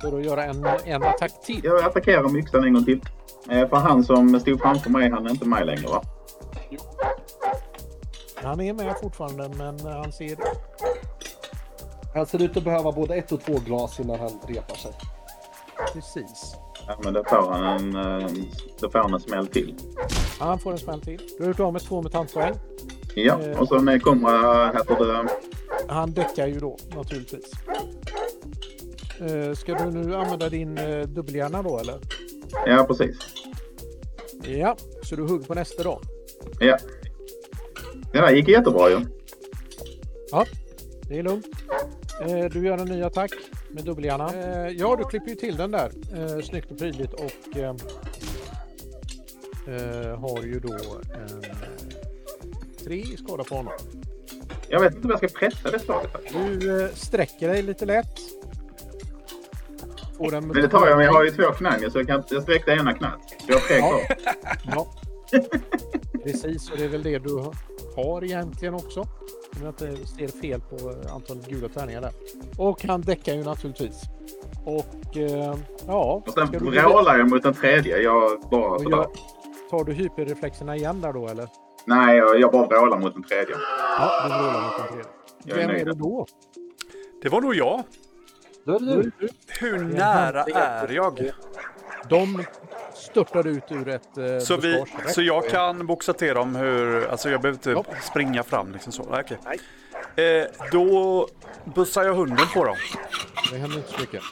För 0.00 0.18
att 0.18 0.24
göra 0.24 0.44
en, 0.44 0.66
en 0.84 1.02
attack 1.02 1.42
till. 1.44 1.60
Jag 1.64 1.84
attackerar 1.84 2.22
med 2.28 2.36
yxan 2.42 2.64
en 2.64 2.74
gång 2.74 2.84
till. 2.84 3.00
Eh, 3.50 3.68
För 3.68 3.76
han 3.76 4.04
som 4.04 4.40
stod 4.40 4.60
framför 4.60 4.90
mig, 4.90 5.10
han 5.10 5.26
är 5.26 5.30
inte 5.30 5.44
mig 5.48 5.64
längre 5.64 5.86
va? 5.88 6.02
Han 8.44 8.60
är 8.60 8.72
med 8.72 8.94
fortfarande, 9.02 9.48
men 9.48 9.80
han 9.80 10.12
ser... 10.12 10.36
Han 12.14 12.26
ser 12.26 12.42
ut 12.42 12.56
att 12.56 12.64
behöva 12.64 12.92
både 12.92 13.14
ett 13.14 13.32
och 13.32 13.40
två 13.40 13.58
glas 13.66 14.00
innan 14.00 14.18
han 14.20 14.30
repar 14.48 14.74
sig. 14.76 14.92
Precis. 15.92 16.54
Ja, 16.86 16.98
men 17.04 17.12
då 17.12 17.24
får 17.24 17.52
han 17.52 17.64
en, 17.64 18.20
eh, 18.22 18.28
då 18.80 18.90
får 18.90 18.98
han 18.98 19.14
en 19.14 19.20
smäll 19.20 19.46
till. 19.46 19.74
Ja, 20.40 20.44
han 20.46 20.58
får 20.58 20.72
en 20.72 20.78
smäll 20.78 21.00
till. 21.00 21.20
Du 21.38 21.42
har 21.44 21.48
gjort 21.48 21.60
av 21.60 21.72
med 21.72 21.82
två 21.82 22.02
mutantpoäng. 22.02 22.54
Ja, 23.14 23.40
Eh. 23.42 23.60
och 23.60 23.68
så 23.68 23.78
när 23.78 23.98
kommer, 23.98 24.66
heter 24.66 25.04
det, 25.04 25.28
Han 25.88 26.12
däckar 26.12 26.46
ju 26.46 26.58
då 26.60 26.76
naturligtvis. 26.96 27.52
Eh, 29.20 29.54
ska 29.54 29.74
du 29.74 29.90
nu 29.90 30.16
använda 30.16 30.48
din 30.48 30.78
eh, 30.78 31.00
dubbelhjärna 31.02 31.62
då 31.62 31.78
eller? 31.78 31.98
ja 32.66 32.84
precis. 32.84 33.16
Ja, 34.42 34.76
så 35.02 35.16
du 35.16 35.22
hugger 35.22 35.46
på 35.46 35.54
nästa 35.54 35.82
då? 35.82 36.00
Ja. 36.60 36.78
Det 38.14 38.20
där 38.20 38.30
gick 38.30 38.48
jättebra 38.48 38.90
ju. 38.90 39.00
Ja, 40.30 40.46
det 41.08 41.18
är 41.18 41.22
lugnt. 41.22 41.46
Eh, 42.20 42.44
du 42.52 42.66
gör 42.66 42.78
en 42.78 42.88
ny 42.88 43.02
attack 43.02 43.30
med 43.70 43.84
dubbelhjärna. 43.84 44.32
Eh, 44.34 44.68
ja, 44.68 44.96
du 44.96 45.04
klipper 45.04 45.28
ju 45.28 45.34
till 45.34 45.56
den 45.56 45.70
där. 45.70 45.90
Eh, 46.16 46.40
snyggt 46.44 46.70
och 46.70 46.78
prydligt 46.78 47.12
och 47.12 47.56
eh, 47.56 47.74
eh, 49.66 50.18
har 50.20 50.42
ju 50.42 50.60
då 50.60 50.72
en 51.14 51.42
tre 52.84 52.94
i 52.96 53.16
skada 53.16 53.44
på 53.44 53.54
honom. 53.54 53.72
Jag 54.68 54.80
vet 54.80 54.94
inte 54.94 55.08
vad 55.08 55.22
jag 55.22 55.30
ska 55.30 55.38
pressa 55.38 55.70
det 55.70 55.78
slaget. 55.78 56.10
här. 56.34 56.50
Du 56.60 56.90
sträcker 56.94 57.48
dig 57.48 57.62
lite 57.62 57.86
lätt. 57.86 58.18
Men 60.18 60.48
det 60.48 60.68
tar 60.68 60.86
jag, 60.88 60.96
men 60.96 61.06
jag 61.06 61.12
har 61.12 61.24
ju 61.24 61.30
två 61.30 61.42
knän 61.52 61.90
så 61.90 61.98
jag, 61.98 62.06
kan, 62.06 62.22
jag 62.30 62.42
sträckte 62.42 62.70
ena 62.70 62.92
knät. 62.94 63.10
Jag 63.46 63.54
har 63.54 63.60
tre 63.60 63.76
Ja. 63.76 63.88
kvar. 63.88 64.16
Ja. 64.74 64.86
Precis, 66.24 66.70
och 66.70 66.78
det 66.78 66.84
är 66.84 66.88
väl 66.88 67.02
det 67.02 67.18
du 67.18 67.30
har 67.96 68.24
egentligen 68.24 68.74
också. 68.74 69.00
Om 69.00 69.62
jag 69.62 69.68
inte 69.68 70.06
ser 70.06 70.28
fel 70.28 70.60
på 70.60 70.76
eh, 70.90 71.14
antalet 71.14 71.48
gula 71.48 71.68
tärningar 71.68 72.00
där. 72.00 72.12
Och 72.58 72.84
han 72.84 73.00
däckar 73.00 73.34
ju 73.34 73.44
naturligtvis. 73.44 74.02
Och 74.64 75.16
eh, 75.16 75.54
ja, 75.86 76.22
Och 76.26 76.32
sen 76.32 76.46
vrålar 76.46 77.18
jag 77.18 77.30
mot 77.30 77.42
den 77.42 77.54
tredje. 77.54 77.98
Jag 77.98 78.40
bara 78.50 78.78
sådär. 78.78 78.96
gör, 78.96 79.06
tar 79.70 79.84
du 79.84 79.92
hyperreflexerna 79.92 80.76
igen 80.76 81.00
där 81.00 81.12
då 81.12 81.28
eller? 81.28 81.48
Nej, 81.86 82.16
jag, 82.16 82.40
jag 82.40 82.52
bara 82.52 82.66
vrålar 82.66 82.98
mot 82.98 83.14
den 83.14 83.22
tredje. 83.22 83.54
Ja, 83.98 84.22
du 84.22 84.28
vrålar 84.28 84.62
mot 84.62 84.72
den 84.78 84.86
tredje. 84.88 85.04
Jag 85.44 85.58
är 85.58 85.60
Vem 85.60 85.70
är 85.70 85.74
nöjd. 85.74 85.86
det 85.86 85.94
då? 85.94 86.26
Det 87.22 87.28
var 87.28 87.40
nog 87.40 87.54
jag. 87.54 87.82
Då 88.66 88.74
är 88.74 88.80
det 88.80 89.02
du. 89.18 89.28
Hur 89.60 89.78
nära 89.78 90.42
är 90.44 90.92
jag? 90.92 91.30
De 92.08 92.44
störtar 92.94 93.46
ut 93.46 93.62
ur 93.70 93.88
ett 93.88 94.18
eh, 94.18 94.38
Så, 94.38 94.56
vi, 94.56 94.84
så 95.08 95.22
jag 95.22 95.48
kan 95.48 95.86
boxa 95.86 96.12
till 96.12 96.34
dem 96.34 96.56
hur... 96.56 97.06
Alltså 97.06 97.30
jag 97.30 97.40
behöver 97.40 97.56
inte 97.58 97.70
Ja. 97.70 97.84
springa 98.02 98.42
fram 98.42 98.72
liksom 98.72 98.92
så. 98.92 99.02
Nej, 99.10 99.24
okej. 99.24 99.38
Eh, 100.40 100.46
då 100.72 101.28
bussar 101.74 102.04
jag 102.04 102.14
hunden 102.14 102.46
på 102.54 102.64
dem. 102.64 102.76
Det 103.52 103.56
händer 103.58 103.76
inte 103.76 103.90
så 103.92 104.00
mycket. 104.00 104.22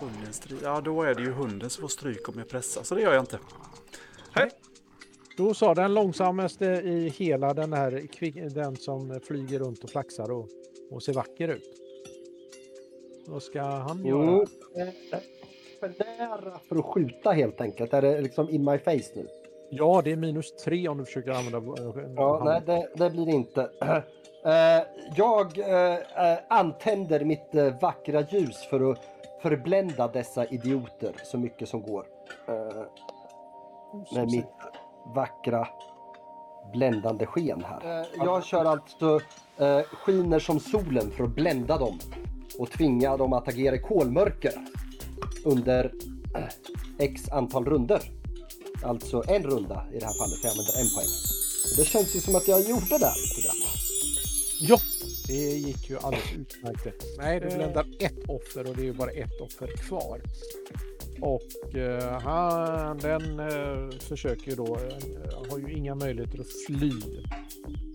Hunden 0.00 0.32
stry- 0.32 0.60
ja, 0.62 0.80
då 0.80 1.02
är 1.02 1.14
det 1.14 1.22
ju 1.22 1.32
hunden 1.32 1.70
som 1.70 1.80
får 1.82 1.88
stryk 1.88 2.28
om 2.28 2.34
jag 2.38 2.48
pressar. 2.48 2.82
Så 2.82 2.94
det 2.94 3.00
gör 3.00 3.12
jag 3.14 3.22
inte. 3.22 3.38
Hej! 4.32 4.50
Då 5.36 5.54
sa 5.54 5.74
den 5.74 5.94
långsammaste 5.94 6.64
i 6.64 7.08
hela 7.08 7.54
den 7.54 7.72
här, 7.72 8.50
den 8.54 8.76
som 8.76 9.20
flyger 9.26 9.58
runt 9.58 9.84
och 9.84 9.90
flaxar 9.90 10.30
och, 10.30 10.48
och 10.90 11.02
ser 11.02 11.12
vacker 11.12 11.48
ut. 11.48 11.62
Vad 13.26 13.42
ska 13.42 13.62
han 13.62 14.04
göra? 14.06 14.46
För 15.80 16.18
nära 16.18 16.58
för 16.68 16.76
att 16.76 16.84
skjuta 16.84 17.30
helt 17.30 17.60
enkelt. 17.60 17.94
Är 17.94 18.02
det 18.02 18.20
liksom 18.20 18.50
in 18.50 18.64
my 18.64 18.78
face 18.78 19.10
nu? 19.14 19.28
Ja, 19.70 20.02
det 20.04 20.12
är 20.12 20.16
minus 20.16 20.56
tre 20.56 20.88
om 20.88 20.98
du 20.98 21.04
försöker 21.04 21.30
använda 21.30 21.58
eh, 21.82 22.12
Ja, 22.16 22.42
nej, 22.44 22.62
det, 22.66 22.88
det 22.94 23.10
blir 23.10 23.26
det 23.26 23.32
inte. 23.32 23.70
Eh, 24.44 24.82
jag 25.16 25.58
eh, 25.58 25.98
antänder 26.48 27.24
mitt 27.24 27.54
vackra 27.80 28.20
ljus 28.20 28.66
för 28.70 28.90
att 28.90 28.98
förblända 29.42 30.08
dessa 30.08 30.46
idioter 30.46 31.12
så 31.24 31.38
mycket 31.38 31.68
som 31.68 31.82
går. 31.82 32.06
Med 34.14 34.30
mitt 34.30 34.46
vackra 35.14 35.68
bländande 36.72 37.26
sken 37.26 37.64
här. 37.64 38.06
Jag 38.16 38.44
kör 38.44 38.64
alltså 38.64 39.20
skiner 39.92 40.38
som 40.38 40.60
solen 40.60 41.10
för 41.10 41.24
att 41.24 41.34
blända 41.34 41.78
dem 41.78 41.98
och 42.58 42.70
tvinga 42.70 43.16
dem 43.16 43.32
att 43.32 43.48
agera 43.48 43.74
i 43.74 43.78
kolmörker 43.78 44.52
under 45.44 45.92
eh, 46.34 46.48
x 46.98 47.28
antal 47.28 47.64
runder. 47.64 48.02
Alltså 48.82 49.22
en 49.28 49.42
runda 49.42 49.86
i 49.92 49.98
det 49.98 50.06
här 50.06 50.18
fallet, 50.18 50.38
för 50.38 50.48
jag 50.48 50.52
använder 50.52 50.80
en 50.80 50.90
poäng. 50.94 51.12
Det 51.76 51.84
känns 51.84 52.16
ju 52.16 52.20
som 52.20 52.36
att 52.36 52.48
jag 52.48 52.60
gjorde 52.60 52.98
det 52.98 53.12
lite 53.22 53.40
grann. 53.42 53.56
Ja, 54.60 54.80
det 55.26 55.58
gick 55.58 55.90
ju 55.90 55.98
alldeles 55.98 56.32
utmärkt. 56.32 57.04
Nej, 57.18 57.40
du 57.40 57.46
bländar 57.46 57.86
ett 58.00 58.28
offer 58.28 58.68
och 58.68 58.76
det 58.76 58.82
är 58.82 58.84
ju 58.84 58.92
bara 58.92 59.10
ett 59.10 59.40
offer 59.40 59.66
kvar. 59.66 60.20
Och 61.20 61.74
eh, 61.74 62.20
han, 62.20 62.98
den 62.98 63.40
eh, 63.40 63.98
försöker 63.98 64.50
ju 64.50 64.56
då, 64.56 64.76
eh, 64.76 65.50
har 65.50 65.58
ju 65.58 65.72
inga 65.72 65.94
möjligheter 65.94 66.40
att 66.40 66.52
fly 66.66 66.92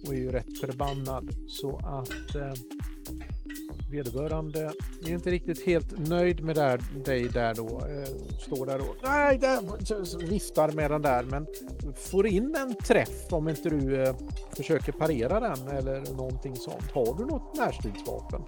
och 0.05 0.13
är 0.13 0.17
ju 0.17 0.31
rätt 0.31 0.59
förbannad. 0.59 1.29
Så 1.47 1.77
att 1.77 2.35
eh, 2.35 2.53
vederbörande 3.91 4.73
är 5.05 5.09
inte 5.09 5.31
riktigt 5.31 5.65
helt 5.65 6.07
nöjd 6.07 6.43
med 6.43 6.55
där, 6.55 6.81
dig 7.05 7.27
där 7.27 7.53
då. 7.53 7.67
Eh, 7.67 8.37
står 8.39 8.65
där 8.65 8.79
och 8.79 8.95
nej, 9.03 9.37
där, 9.37 10.27
viftar 10.27 10.71
med 10.71 10.91
den 10.91 11.01
där 11.01 11.23
men 11.23 11.47
får 11.95 12.27
in 12.27 12.55
en 12.55 12.75
träff 12.75 13.33
om 13.33 13.49
inte 13.49 13.69
du 13.69 14.03
eh, 14.03 14.15
försöker 14.55 14.91
parera 14.91 15.39
den 15.39 15.67
eller 15.67 16.13
någonting 16.13 16.55
sånt. 16.55 16.91
Har 16.93 17.17
du 17.17 17.25
något 17.25 17.57
närstridsvapen? 17.57 18.41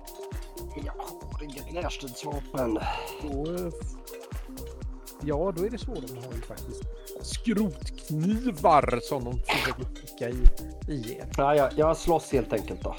Jag 0.85 0.93
har 1.31 1.43
inget 1.43 1.73
närstridsvapen. 1.73 2.77
Eh, 2.77 3.69
ja, 5.21 5.53
då 5.55 5.65
är 5.65 5.69
det 5.69 5.77
svårare. 5.77 6.05
De 6.07 6.17
har 6.17 6.33
ju 6.33 6.41
faktiskt 6.41 6.83
skrotknivar 7.21 8.99
som 9.01 9.23
de 9.23 9.39
försöker 9.39 9.85
sticka 10.05 10.29
i, 10.29 10.43
i 10.93 11.17
er. 11.17 11.27
Ja, 11.37 11.55
jag, 11.55 11.71
jag 11.75 11.97
slåss 11.97 12.31
helt 12.31 12.53
enkelt 12.53 12.81
då. 12.83 12.95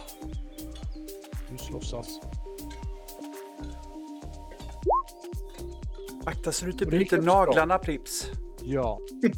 Du 1.51 1.59
slåssas. 1.59 2.21
Akta 6.27 6.53
så 6.53 6.65
du 6.65 6.71
inte 6.71 6.85
det 6.85 6.97
gick 6.97 7.11
bryter 7.11 7.27
naglarna 7.27 7.79
Prips. 7.79 8.31
Ja. 8.63 9.01
Eh, 9.25 9.31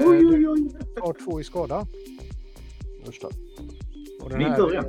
Oj, 0.08 0.26
oj, 0.26 0.48
oj. 0.48 0.70
har 1.00 1.24
två 1.24 1.40
i 1.40 1.44
skada. 1.44 1.86
Förstå. 3.04 3.30
Och 4.22 4.30
den 4.30 4.40
här, 4.40 4.72
igen. 4.72 4.84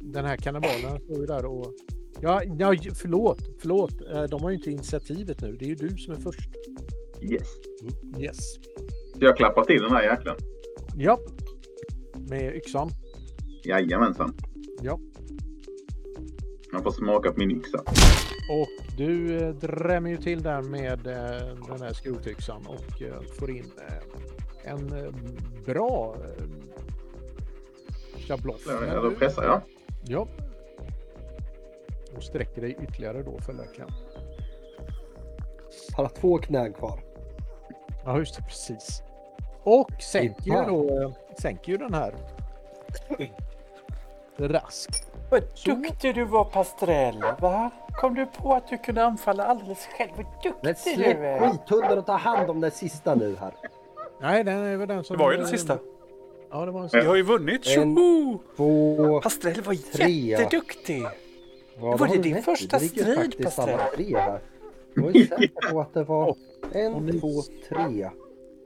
den 0.00 0.24
här 0.24 0.36
kannibalen 0.36 1.00
står 1.00 1.20
ju 1.20 1.26
där 1.26 1.44
och... 1.44 1.74
Ja, 2.20 2.42
ja, 2.58 2.74
förlåt, 2.94 3.38
förlåt. 3.60 3.92
Eh, 4.12 4.22
De 4.22 4.42
har 4.42 4.50
ju 4.50 4.56
inte 4.56 4.70
initiativet 4.70 5.40
nu. 5.40 5.56
Det 5.56 5.64
är 5.64 5.68
ju 5.68 5.74
du 5.74 5.96
som 5.96 6.14
är 6.14 6.18
först. 6.18 6.50
Yes. 7.22 7.48
Yes. 8.18 8.38
Så 9.14 9.24
jag 9.24 9.36
klappar 9.36 9.64
till 9.64 9.82
den 9.82 9.90
här 9.92 10.02
jäkeln. 10.02 10.36
Ja. 10.96 11.18
Med 12.28 12.56
yxan. 12.56 12.90
Jajamensan. 13.64 14.34
Ja. 14.82 14.98
Jag 16.72 16.82
får 16.82 16.90
smaka 16.90 17.32
på 17.32 17.38
min 17.38 17.50
yxa. 17.50 17.82
Och 18.50 18.68
du 18.96 19.36
eh, 19.42 19.48
drämmer 19.48 20.10
ju 20.10 20.16
till 20.16 20.42
där 20.42 20.62
med 20.62 21.06
eh, 21.06 21.56
den 21.68 21.82
här 21.82 21.92
skrotyxan 21.92 22.66
och 22.66 23.02
eh, 23.02 23.20
får 23.38 23.50
in 23.50 23.72
en 24.64 25.14
bra 25.66 26.16
schabloff. 28.28 28.60
Ja, 28.66 28.94
Då 28.94 29.08
du- 29.08 29.16
pressar 29.16 29.42
jag. 29.44 29.60
Ja. 30.04 30.26
Och 32.16 32.22
sträcker 32.22 32.60
dig 32.60 32.76
ytterligare 32.82 33.22
då 33.22 33.38
följaktligen. 33.38 33.90
Har 35.96 36.08
två 36.08 36.38
knän 36.38 36.72
kvar. 36.72 37.00
Ja, 38.04 38.18
just 38.18 38.36
det, 38.36 38.42
precis. 38.42 39.02
Och 39.62 39.90
sänker 40.02 40.44
ju 40.44 40.64
då, 40.66 41.12
sänker 41.38 41.72
ju 41.72 41.78
den 41.78 41.94
här 41.94 42.14
raskt. 44.36 45.12
Vad 45.30 45.42
duktig 45.64 46.14
du 46.14 46.24
var 46.24 46.44
Pastrell, 46.44 47.22
va? 47.40 47.70
Kom 48.00 48.14
du 48.14 48.26
på 48.26 48.54
att 48.54 48.68
du 48.68 48.78
kunde 48.78 49.04
anfalla 49.04 49.44
alldeles 49.44 49.86
själv? 49.86 50.10
Vad 50.16 50.26
Men 50.26 50.52
duktig 50.52 50.96
du 50.96 51.02
släpp 51.02 51.18
är! 51.18 51.50
skithunden 51.50 51.98
och 51.98 52.06
ta 52.06 52.12
hand 52.16 52.50
om 52.50 52.60
den 52.60 52.70
sista 52.70 53.14
nu 53.14 53.36
här. 53.40 53.52
Nej, 54.20 54.44
den 54.44 54.56
är 54.58 54.76
väl 54.76 54.88
den 54.88 55.04
som... 55.04 55.16
Det 55.16 55.22
var 55.22 55.30
ju 55.32 55.38
den 55.38 55.46
sista. 55.46 55.78
Ja, 56.50 56.64
det 56.64 56.70
var 56.70 56.80
den 56.80 56.82
Vi 56.82 56.88
sista. 56.90 57.08
har 57.08 57.16
ju 57.16 57.22
vunnit. 57.22 57.66
En- 57.66 57.72
Tjoho! 57.96 58.38
Två... 58.56 59.20
Pastrell 59.20 59.60
var 59.62 59.74
tre. 59.92 60.06
jätteduktig. 60.10 61.02
Ja, 61.02 61.10
var 61.80 61.98
det 61.98 62.04
har 62.04 62.16
du 62.16 62.22
din 62.22 62.34
rätt. 62.34 62.44
första 62.44 62.78
Det 62.78 62.82
ligger 62.84 63.02
strid, 63.02 63.16
faktiskt 63.16 63.58
alla 63.58 63.76
Pastel? 63.76 64.04
tre 64.04 64.16
här. 64.18 64.40
Jag 64.94 65.02
var 65.02 65.10
ju 65.10 65.26
säker 65.26 65.70
på 65.72 65.80
att 65.80 65.94
det 65.94 66.04
var 66.04 66.36
en, 66.72 67.20
två, 67.20 67.28
tre. 67.68 68.10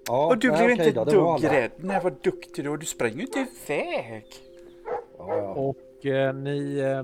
Ja, 0.06 0.26
Och 0.26 0.38
du 0.38 0.48
nej, 0.50 0.66
blev 0.66 0.72
okej 0.74 0.86
inte 0.88 1.00
då, 1.00 1.02
ett 1.02 1.08
det 1.10 1.16
var 1.18 1.38
dugg 1.38 1.46
alla. 1.46 1.58
rädd. 1.60 1.70
Nej, 1.76 2.00
vad 2.02 2.12
duktig 2.22 2.64
du 2.64 2.68
var. 2.70 2.76
Du 2.76 2.86
sprang 2.86 3.12
ju 3.12 3.20
inte 3.20 3.46
iväg. 3.66 4.24
Ja, 5.18 5.36
ja. 5.36 5.48
Och 5.54 5.76
eh, 6.06 6.32
ni, 6.34 6.78
eh, 6.78 6.98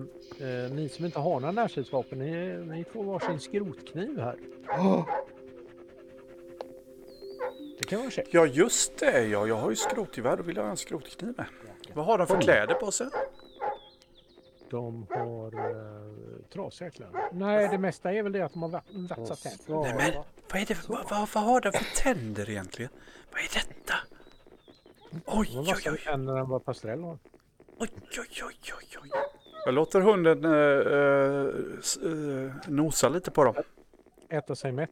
eh, 0.48 0.70
ni 0.72 0.88
som 0.88 1.04
inte 1.04 1.18
har 1.18 1.40
några 1.40 1.52
närstridsvapen, 1.52 2.18
ni, 2.18 2.56
ni 2.76 2.84
får 2.84 3.04
varsin 3.04 3.40
skrotkniv 3.40 4.18
här. 4.20 4.36
Det 7.78 7.84
kan 7.86 7.98
vara 8.00 8.10
käckt. 8.10 8.34
Ja, 8.34 8.46
just 8.46 8.98
det. 8.98 9.26
Ja, 9.26 9.46
jag 9.46 9.56
har 9.56 9.70
ju 9.70 9.76
skrotgevär. 9.76 10.36
Då 10.36 10.42
vill 10.42 10.56
jag 10.56 10.62
ha 10.62 10.70
en 10.70 10.76
skrotkniv 10.76 11.34
med. 11.36 11.46
Vad 11.94 12.04
har 12.06 12.18
de 12.18 12.26
för 12.26 12.40
kläder 12.40 12.74
på 12.74 12.90
sig? 12.92 13.06
De 14.70 15.06
har 15.10 15.46
eh, 15.70 16.42
trasiga 16.52 16.90
kläder. 16.90 17.20
Nej, 17.32 17.68
det 17.68 17.78
mesta 17.78 18.12
är 18.12 18.22
väl 18.22 18.32
det 18.32 18.40
att 18.42 18.52
de 18.52 18.62
har 18.62 18.68
va- 18.68 18.82
vatsat 18.90 19.42
tänder. 19.42 19.82
Nej, 19.82 19.94
men 19.96 20.22
vad, 20.52 20.62
är 20.62 20.66
det, 20.66 20.88
vad, 20.88 21.10
vad, 21.10 21.28
vad 21.34 21.44
har 21.44 21.60
de 21.60 21.72
för 21.72 22.02
tänder 22.02 22.50
egentligen? 22.50 22.90
Vad 23.32 23.40
är 23.40 23.50
detta? 23.54 23.94
Oj, 25.12 25.20
De 25.26 25.32
har 25.56 25.62
oj, 25.62 25.68
vassare 25.68 25.94
oj, 25.94 26.00
tänder 26.04 26.36
än 26.36 26.48
vad 26.48 26.64
Pastrell 26.64 27.02
har. 27.02 27.18
Oj, 27.80 27.88
oj, 28.18 28.42
oj, 28.42 28.72
oj, 28.78 28.98
oj. 29.02 29.10
Jag 29.64 29.74
låter 29.74 30.00
hunden 30.00 30.44
eh, 30.44 30.52
eh, 30.52 32.46
eh, 32.46 32.52
nosa 32.68 33.08
lite 33.08 33.30
på 33.30 33.44
dem. 33.44 33.54
Äta 34.30 34.54
sig 34.54 34.72
mätt. 34.72 34.90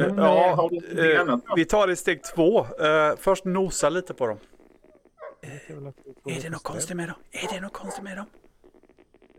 Eh, 0.00 0.06
ja, 0.16 0.70
eh, 0.96 1.06
eh, 1.06 1.36
vi 1.56 1.64
tar 1.64 1.86
det 1.86 1.92
i 1.92 1.96
steg 1.96 2.22
två. 2.24 2.58
Eh, 2.60 3.16
först 3.16 3.44
nosa 3.44 3.88
lite 3.88 4.14
på 4.14 4.26
dem. 4.26 4.38
Det 5.40 5.46
är 5.46 6.36
Är 6.36 6.42
det 6.42 6.50
något 6.50 6.62
konstigt 6.62 6.96
med 6.96 7.08
dem? 7.08 7.16
Är 7.30 7.54
det 7.54 7.60
något 7.60 7.72
konstigt 7.72 8.04
med 8.04 8.16
dem? 8.16 8.26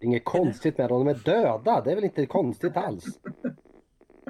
Inget 0.01 0.25
konstigt 0.25 0.77
med 0.77 0.89
dem, 0.89 1.05
de 1.05 1.11
är 1.11 1.19
döda. 1.23 1.81
Det 1.81 1.91
är 1.91 1.95
väl 1.95 2.03
inte 2.03 2.25
konstigt 2.25 2.77
alls. 2.77 3.05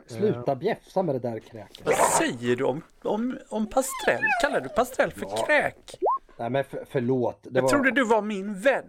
Sluta 0.06 0.56
bjäfsa 0.56 1.04
med 1.04 1.16
det 1.16 1.20
där 1.20 1.40
kräket. 1.40 1.86
Vad 1.86 1.96
säger 1.96 2.56
du 2.56 2.64
om, 2.64 2.82
om, 3.04 3.38
om 3.50 3.70
Pastrell? 3.70 4.24
Kallar 4.42 4.62
du 4.62 4.70
Pastrell 4.70 5.12
för 5.12 5.26
Ja. 5.30 5.46
kräk? 5.46 5.98
Nej 6.42 6.50
men 6.50 6.64
för, 6.64 6.86
förlåt. 6.90 7.40
Det 7.44 7.50
Jag 7.54 7.62
var... 7.62 7.70
trodde 7.70 7.92
du 7.92 8.04
var 8.06 8.22
min 8.22 8.54
vän. 8.60 8.86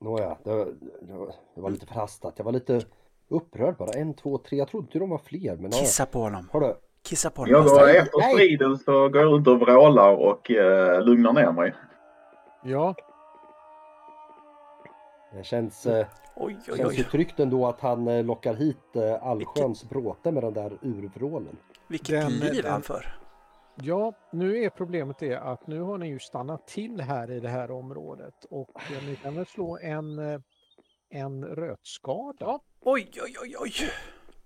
Nåja, 0.00 0.38
det, 0.44 0.50
var- 0.54 0.74
det, 1.02 1.12
var- 1.12 1.34
det 1.54 1.60
var 1.60 1.70
lite 1.70 1.86
förhastat. 1.86 2.34
Jag 2.36 2.44
var 2.44 2.52
lite 2.52 2.80
upprörd 3.28 3.76
bara. 3.76 3.90
En, 3.92 4.14
två, 4.14 4.38
tre. 4.38 4.58
Jag 4.58 4.68
trodde 4.68 4.98
de 4.98 5.10
var 5.10 5.18
fler. 5.18 5.56
Men 5.56 5.70
ja. 5.70 5.78
Kissa 5.78 6.06
på 6.06 6.18
honom. 6.20 6.48
Du? 6.52 6.74
Kissa 7.02 7.30
på 7.30 7.40
honom 7.42 7.52
Jag 7.54 7.64
går 7.64 7.70
Pastrell. 7.78 7.96
efter 7.96 8.20
striden 8.34 8.78
så 8.78 8.92
går 9.08 9.16
jag 9.22 9.32
runt 9.32 9.48
och 9.48 9.60
vrålar 9.60 10.12
och 10.16 10.50
eh, 10.50 11.04
lugnar 11.04 11.32
ner 11.32 11.52
mig. 11.52 11.74
Ja, 12.64 12.94
Det 15.32 15.44
känns, 15.44 15.86
eh, 15.86 16.06
Oj, 16.36 16.58
oj, 16.68 16.76
känns 16.78 16.98
ju 16.98 17.02
tryggt 17.04 17.40
ändå 17.40 17.66
att 17.66 17.80
han 17.80 18.08
eh, 18.08 18.24
lockar 18.24 18.54
hit 18.54 18.96
eh, 18.96 19.26
allsköns 19.26 19.88
bråte 19.88 20.32
med 20.32 20.42
den 20.42 20.52
där 20.52 20.78
urvrålen. 20.82 21.56
Vilket 21.88 22.20
Den- 22.20 22.32
liv 22.32 22.64
han 22.66 22.82
för. 22.82 23.17
Ja, 23.82 24.12
nu 24.32 24.64
är 24.64 24.70
problemet 24.70 25.18
det 25.18 25.36
att 25.36 25.66
nu 25.66 25.80
har 25.80 25.98
ni 25.98 26.08
ju 26.08 26.18
stannat 26.18 26.66
till 26.66 27.00
här 27.00 27.30
i 27.30 27.40
det 27.40 27.48
här 27.48 27.70
området 27.70 28.44
och 28.50 28.76
eh, 28.92 29.08
ni 29.08 29.16
kan 29.16 29.34
väl 29.34 29.46
slå 29.46 29.78
en, 29.82 30.18
eh, 30.18 30.40
en 31.10 31.44
rötskada. 31.44 32.58
Oj, 32.80 33.10
oj, 33.24 33.34
oj, 33.42 33.54
oj. 33.58 33.72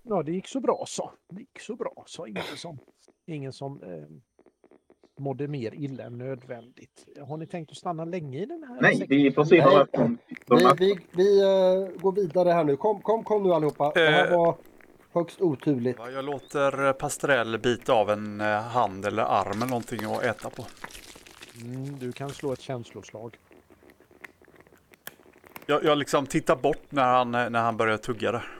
Ja, 0.02 0.22
det 0.22 0.32
gick 0.32 0.48
så 0.48 0.60
bra 0.60 0.84
så. 0.88 1.12
Det 1.28 1.40
gick 1.40 1.60
så 1.60 1.76
bra 1.76 2.04
så. 2.06 2.26
Ingen 2.26 2.42
som, 2.42 2.78
ingen 3.26 3.52
som 3.52 3.82
eh, 3.82 4.06
mådde 5.18 5.48
mer 5.48 5.74
illa 5.74 6.04
än 6.04 6.18
nödvändigt. 6.18 7.06
Har 7.28 7.36
ni 7.36 7.46
tänkt 7.46 7.70
att 7.70 7.76
stanna 7.76 8.04
länge 8.04 8.38
i 8.42 8.46
den 8.46 8.64
här? 8.68 8.80
Nej, 8.80 9.06
vi 9.08 9.30
därifrån. 9.30 10.18
De 10.46 10.56
Vi, 10.56 10.86
vi, 10.86 10.98
vi 11.12 11.40
eh, 11.40 12.00
går 12.00 12.12
vidare 12.12 12.50
här 12.50 12.64
nu. 12.64 12.76
Kom, 12.76 13.00
kom, 13.02 13.24
kom 13.24 13.42
nu 13.42 13.52
allihopa. 13.52 13.92
Det 13.94 14.10
här 14.10 14.36
var 14.36 14.56
högst 15.12 15.40
oturligt. 15.40 15.98
Ja, 15.98 16.11
jag 16.11 16.25
låter 16.25 16.87
eh, 16.87 16.92
Pastrell 16.92 17.59
bita 17.59 17.92
av 17.92 18.11
en 18.11 18.40
eh, 18.40 18.62
hand 18.62 19.07
eller 19.07 19.22
arm 19.22 19.53
eller 19.53 19.66
någonting 19.66 20.07
och 20.07 20.25
äta 20.25 20.51
på. 20.51 20.66
Mm, 21.62 21.98
du 21.98 22.12
kan 22.12 22.31
slå 22.31 22.53
ett 22.53 22.61
känsloslag. 22.61 23.37
Jag, 25.66 25.85
jag 25.85 25.98
liksom 25.98 26.27
tittar 26.27 26.57
bort 26.57 26.87
när 26.88 27.05
han, 27.05 27.35
eh, 27.35 27.51
när 27.51 27.62
han 27.62 27.77
börjar 27.77 27.96
tugga 27.96 28.33
där. 28.33 28.53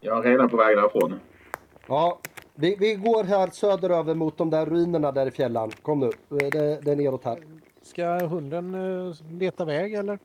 Jag 0.00 0.26
är 0.26 0.30
redan 0.30 0.48
på 0.48 0.56
väg 0.56 0.76
därifrån. 0.76 1.20
Ja, 1.86 2.20
vi, 2.54 2.76
vi 2.78 2.94
går 2.94 3.24
här 3.24 3.50
söderöver 3.50 4.14
mot 4.14 4.38
de 4.38 4.50
där 4.50 4.66
ruinerna 4.66 5.12
där 5.12 5.26
i 5.26 5.30
fjällan. 5.30 5.70
Kom 5.82 6.00
nu, 6.00 6.10
det, 6.28 6.50
det 6.82 6.92
är 6.92 6.96
neråt 6.96 7.24
här. 7.24 7.42
Ska 7.82 8.26
hunden 8.26 8.76
leta 9.30 9.64
väg 9.64 9.94
eller? 9.94 10.18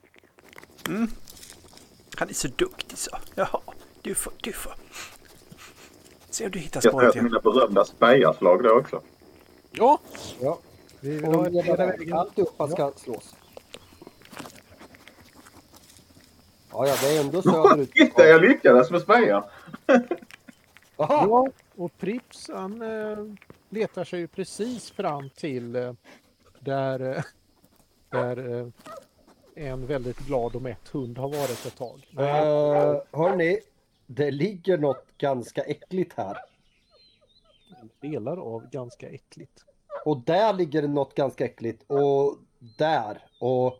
Han 2.17 2.29
är 2.29 2.33
så 2.33 2.47
duktig 2.47 2.97
så. 2.97 3.17
Jaha, 3.35 3.59
du 4.01 4.15
får, 4.15 4.33
du 4.41 4.51
får. 4.51 4.73
Se 6.35 6.45
om 6.45 6.51
du 6.51 6.59
hittar 6.59 6.81
Jag 6.83 6.91
spåret 6.91 7.11
till 7.11 7.21
igen. 7.21 7.31
mina 7.31 7.39
berömda 7.39 7.85
spejarslag 7.85 8.63
då 8.63 8.69
också. 8.69 9.01
Ja, 9.71 9.99
Ja, 10.39 10.59
vi 10.99 11.09
vill 11.09 11.25
ha 11.25 11.41
väg. 11.41 11.77
vägen. 11.77 12.13
Alltihopa 12.13 12.67
ska 12.67 12.91
slås. 12.95 13.35
Ja, 16.71 16.87
ja, 16.87 16.95
det 17.01 17.17
är 17.17 17.21
ändå 17.21 17.41
söderut. 17.41 17.91
Titta, 17.91 18.27
jag 18.27 18.41
lyckades 18.41 18.91
med 18.91 19.01
spejar! 19.01 19.43
Ja, 20.97 21.47
och 21.75 21.97
Prips 21.97 22.49
han 22.53 22.81
eh, 22.81 23.17
letar 23.69 24.03
sig 24.03 24.19
ju 24.19 24.27
precis 24.27 24.91
fram 24.91 25.29
till 25.29 25.75
eh, 25.75 25.93
där, 26.59 26.99
eh, 27.17 27.23
där 28.09 28.71
en 29.55 29.85
väldigt 29.85 30.19
glad 30.19 30.55
och 30.55 30.61
mätt 30.61 30.89
hund 30.89 31.17
har 31.17 31.29
varit 31.29 31.65
ett 31.65 31.77
tag. 31.77 32.07
Uh, 32.11 33.01
hörni, 33.11 33.59
det 34.07 34.31
ligger 34.31 34.77
något 34.77 35.17
ganska 35.17 35.61
äckligt 35.63 36.13
här. 36.13 36.37
Delar 37.99 38.37
av 38.37 38.69
ganska 38.69 39.09
äckligt. 39.09 39.63
Och 40.05 40.21
där 40.21 40.53
ligger 40.53 40.81
det 40.81 40.87
något 40.87 41.15
ganska 41.15 41.45
äckligt. 41.45 41.83
Och 41.87 42.37
där. 42.77 43.21
Och 43.39 43.73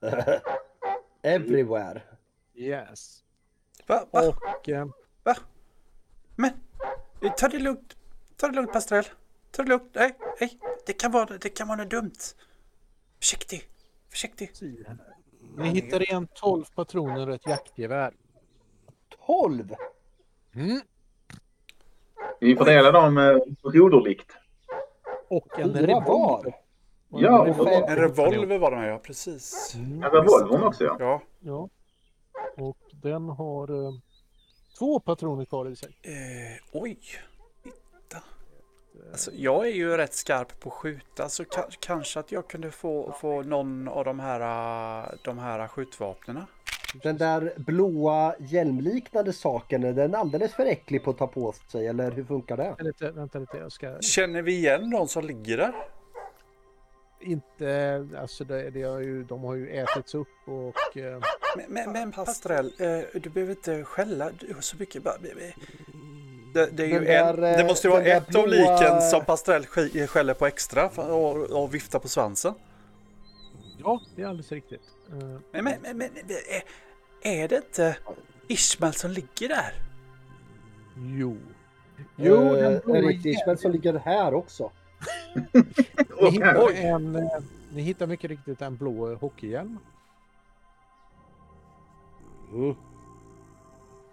everywhere. 1.22 2.02
Yes. 2.54 3.24
Va? 3.86 4.06
Va? 4.10 4.28
Och 4.28 4.68
eh, 4.68 4.86
Va? 5.22 5.36
Men, 6.36 6.50
ta 7.38 7.48
det 7.48 7.58
lugnt. 7.58 7.96
Ta 8.36 8.48
det 8.48 8.54
lugnt 8.54 8.72
Pastrell. 8.72 9.04
Ta 9.50 9.62
det 9.62 9.68
lugnt. 9.68 9.90
Nej, 9.94 10.16
nej. 10.40 10.58
Det 10.86 10.92
kan 10.92 11.12
vara, 11.12 11.38
det 11.38 11.48
kan 11.48 11.68
vara 11.68 11.78
något 11.78 11.90
dumt. 11.90 12.18
Försiktig. 13.18 13.68
Försiktig. 14.10 14.52
ni 15.56 15.68
hittar 15.68 16.02
igen 16.02 16.28
12 16.34 16.64
patroner 16.74 17.28
och 17.28 17.34
ett 17.34 17.46
jaktgevär. 17.46 18.14
12! 19.26 19.74
Mm. 20.54 20.80
Vi 22.40 22.56
fördelar 22.56 22.92
dem 22.92 23.18
eh, 23.18 23.36
broderligt. 23.62 24.32
Och 25.28 25.58
en 25.58 25.72
Fyra 25.74 25.86
var. 26.00 26.00
revolver. 26.00 26.54
Ja, 27.08 27.46
En 27.46 27.54
fem- 27.54 27.66
En 27.88 27.96
revolver 27.96 28.58
var 28.58 28.70
det 28.70 28.86
ja. 28.86 28.98
Precis. 28.98 29.74
Mm. 29.74 30.02
En 30.02 30.10
revolver 30.10 30.66
också 30.66 30.84
ja. 30.84 30.96
Ja. 31.00 31.20
Ja. 31.40 31.68
Och 32.56 32.76
den 32.92 33.28
har 33.28 33.86
eh, 33.86 33.92
två 34.78 35.00
patroner 35.00 35.44
kvar 35.44 35.68
i 35.68 35.76
sig. 35.76 35.96
Eh, 36.02 36.62
oj. 36.72 36.98
Titta. 37.62 38.22
Alltså, 39.10 39.30
jag 39.34 39.66
är 39.66 39.72
ju 39.72 39.96
rätt 39.96 40.14
skarp 40.14 40.60
på 40.60 40.68
att 40.68 40.74
skjuta 40.74 41.28
så 41.28 41.42
ka- 41.42 41.76
kanske 41.80 42.20
att 42.20 42.32
jag 42.32 42.48
kunde 42.48 42.70
få, 42.70 43.12
få 43.20 43.42
någon 43.42 43.88
av 43.88 44.04
de 44.04 44.20
här, 44.20 44.40
eh, 44.40 45.08
de 45.24 45.38
här 45.38 45.68
skjutvapnena. 45.68 46.46
Den 47.02 47.16
där 47.16 47.52
blåa 47.56 48.34
hjälmliknande 48.38 49.32
saken, 49.32 49.84
är 49.84 49.92
den 49.92 50.14
alldeles 50.14 50.52
för 50.54 50.66
äcklig 50.66 51.04
på 51.04 51.10
att 51.10 51.18
ta 51.18 51.26
på 51.26 51.52
sig? 51.72 51.86
Eller 51.86 52.10
hur 52.10 52.24
funkar 52.24 52.56
det? 52.56 52.62
Vänta 52.62 52.82
lite, 52.84 53.10
vänta 53.10 53.38
lite, 53.38 53.56
jag 53.56 53.72
ska 53.72 54.00
Känner 54.00 54.42
vi 54.42 54.52
igen 54.52 54.90
de 54.90 55.08
som 55.08 55.24
ligger 55.24 55.56
där? 55.56 55.72
inte, 57.24 58.08
alltså 58.20 58.44
det, 58.44 58.70
det 58.70 58.82
har 58.82 58.98
ju, 59.00 59.24
de 59.24 59.44
har 59.44 59.54
ju 59.54 59.70
ätits 59.70 60.14
upp 60.14 60.28
och 60.46 60.96
eh, 60.96 61.20
Men, 61.56 61.64
men, 61.68 61.92
men 61.92 62.12
Pastrell, 62.12 62.72
eh, 62.78 63.20
du 63.20 63.30
behöver 63.30 63.52
inte 63.52 63.84
skälla 63.84 64.30
du 64.40 64.54
har 64.54 64.60
så 64.60 64.76
mycket. 64.76 65.02
Bara, 65.02 65.14
det, 66.54 66.66
det, 66.76 66.82
är 66.82 66.86
ju 66.86 66.92
Den 66.94 67.04
där, 67.04 67.42
en, 67.42 67.58
det 67.58 67.64
måste 67.64 67.86
ju 67.86 67.90
vara 67.90 68.02
den 68.02 68.10
där 68.10 68.16
ett 68.28 68.36
av 68.36 68.44
blåa- 68.44 68.78
liken 68.80 69.02
som 69.02 69.24
Pastrell 69.24 69.62
sk- 69.62 70.06
skäller 70.06 70.34
på 70.34 70.46
extra 70.46 70.88
och, 70.88 71.36
och 71.62 71.74
viftar 71.74 71.98
på 71.98 72.08
svansen. 72.08 72.54
Ja, 73.84 74.00
det 74.16 74.22
är 74.22 74.26
alldeles 74.26 74.52
riktigt. 74.52 74.90
Eh, 75.12 75.18
Men, 75.52 75.64
men, 75.64 75.74
men, 75.82 75.96
men 75.98 76.10
är, 76.16 76.62
är 77.42 77.48
det 77.48 77.56
inte 77.56 77.96
Ismael 78.48 78.92
som 78.92 79.10
ligger 79.10 79.48
där? 79.48 79.72
jo. 80.96 81.36
Jo, 82.16 82.34
Jo, 82.34 82.54
den 82.54 82.74
eh, 82.74 82.80
blåa 82.84 82.96
Erik 82.98 83.26
Ishmael 83.26 83.58
som 83.58 83.72
ligger 83.72 83.98
här 83.98 84.34
också. 84.34 84.70
Ni 86.22 86.30
hittar, 86.30 86.72
en, 86.74 87.16
eh, 87.16 87.22
ni 87.72 87.82
hittar 87.82 88.06
mycket 88.06 88.30
riktigt 88.30 88.62
en 88.62 88.76
blå 88.76 89.14
hockeyhjälm. 89.14 89.78
Mm. 92.52 92.70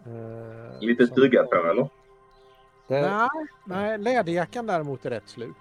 eh, 0.05 0.79
Lite 0.81 1.07
som 1.07 1.15
tuggat 1.15 1.49
på 1.49 1.55
eller? 1.55 1.89
Det, 2.87 3.01
Nej, 3.01 3.29
nej, 3.65 3.97
läderjackan 3.97 4.65
däremot 4.67 5.05
är 5.05 5.09
rätt 5.09 5.29
slut. 5.29 5.55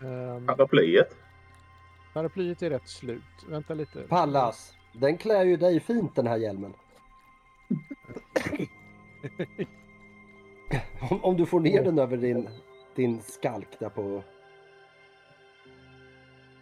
Um, 0.00 0.46
Paraplyet. 0.46 1.16
Paraplyet 2.16 2.62
är 2.62 2.70
rätt 2.70 2.88
slut. 2.88 3.22
Vänta 3.48 3.74
lite. 3.74 4.02
Pallas, 4.02 4.74
den 4.92 5.18
klär 5.18 5.44
ju 5.44 5.56
dig 5.56 5.80
fint 5.80 6.14
den 6.14 6.26
här 6.26 6.36
hjälmen. 6.36 6.74
om, 11.10 11.24
om 11.24 11.36
du 11.36 11.46
får 11.46 11.60
ner 11.60 11.84
den 11.84 11.98
över 11.98 12.16
din, 12.16 12.48
din 12.94 13.22
skalk 13.22 13.78
där 13.78 13.88
på... 13.88 14.22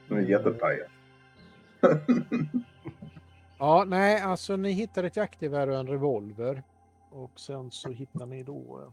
Den 0.09 0.19
är 0.19 0.23
jättepajig. 0.23 0.83
Ja, 3.59 3.85
nej, 3.87 4.21
alltså 4.21 4.57
ni 4.57 4.71
hittar 4.71 5.05
ett 5.05 5.17
jaktgevär 5.17 5.69
och 5.69 5.77
en 5.77 5.87
revolver. 5.87 6.63
Och 7.11 7.41
sen 7.41 7.71
så 7.71 7.91
hittar 7.91 8.27
ni 8.27 8.43
då 8.43 8.93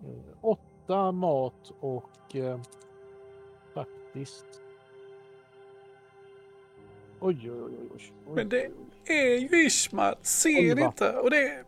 eh, 0.00 0.38
åtta 0.40 1.12
mat 1.12 1.72
och 1.80 2.36
eh, 2.36 2.60
faktiskt... 3.74 4.61
Oj, 7.22 7.50
oj, 7.50 7.62
oj, 7.64 7.72
oj, 7.80 7.88
oj. 7.94 8.34
Men 8.34 8.48
det 8.48 8.70
är 9.06 9.38
ju 9.38 9.66
Ishmael, 9.66 10.14
ser 10.22 10.70
Elva. 10.70 10.86
inte. 10.86 11.12
Och 11.12 11.30
det 11.30 11.48
är... 11.48 11.64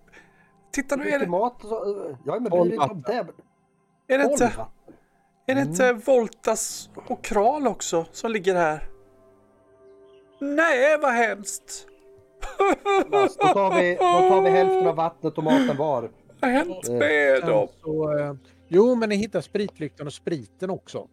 Titta 0.73 0.97
nu, 0.97 1.09
är 1.09 1.19
det, 1.19 1.27
mat 1.27 1.57
så, 1.63 2.17
Ja 2.25 2.33
men 2.41 2.45
blir 2.45 2.65
det 2.65 2.75
inte 2.75 2.85
av 2.85 3.03
det? 3.03 3.27
är 4.15 4.19
det 4.19 4.25
inte, 4.25 4.39
Tolv, 4.39 4.57
va? 4.57 4.69
är 5.47 5.55
det 5.55 5.61
inte 5.61 5.93
Voltas 5.93 6.91
och 7.09 7.25
Kral 7.25 7.67
också 7.67 8.07
som 8.13 8.31
ligger 8.33 8.55
här? 8.55 8.89
Nej, 10.41 10.99
vad 11.03 11.13
hemskt! 11.13 11.87
Då 13.11 13.27
tar, 13.29 13.81
vi, 13.81 13.95
då 13.95 14.01
tar 14.29 14.43
vi 14.43 14.51
hälften 14.51 14.87
av 14.87 14.97
vattnet 14.97 15.39
och 15.39 15.45
maten 15.45 15.77
var. 15.77 16.11
Vad 16.41 16.51
har 16.51 16.59
hänt 16.59 16.89
Eh, 16.89 16.95
med 16.95 17.43
dem? 17.43 17.69
så, 17.83 18.19
eh, 18.19 18.35
jo, 18.69 18.95
men 18.95 19.09
ni 19.09 19.17
hittar 19.17 19.41
spritlyktan 19.41 20.07
och 20.07 20.13
spriten 20.13 20.71
också. 20.71 21.09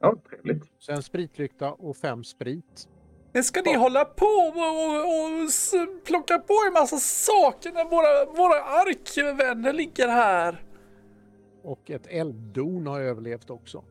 Ja, 0.00 0.16
trevligt. 0.30 0.62
Sen 0.78 1.02
spritlykta 1.02 1.72
och 1.72 1.96
fem 1.96 2.24
sprit. 2.24 2.88
Men 3.32 3.44
ska 3.44 3.62
ni 3.62 3.76
hålla 3.76 4.04
på 4.04 4.26
och, 4.26 4.56
och, 4.56 5.02
och 5.04 6.04
plocka 6.06 6.38
på 6.38 6.54
er 6.54 6.72
massa 6.72 6.96
saker 6.96 7.72
när 7.72 7.84
våra, 7.84 8.36
våra 8.36 8.62
arkvänner 8.62 9.72
ligger 9.72 10.08
här? 10.08 10.62
Och 11.62 11.90
ett 11.90 12.06
elddon 12.06 12.86
har 12.86 13.00
överlevt 13.00 13.50
också. 13.50 13.84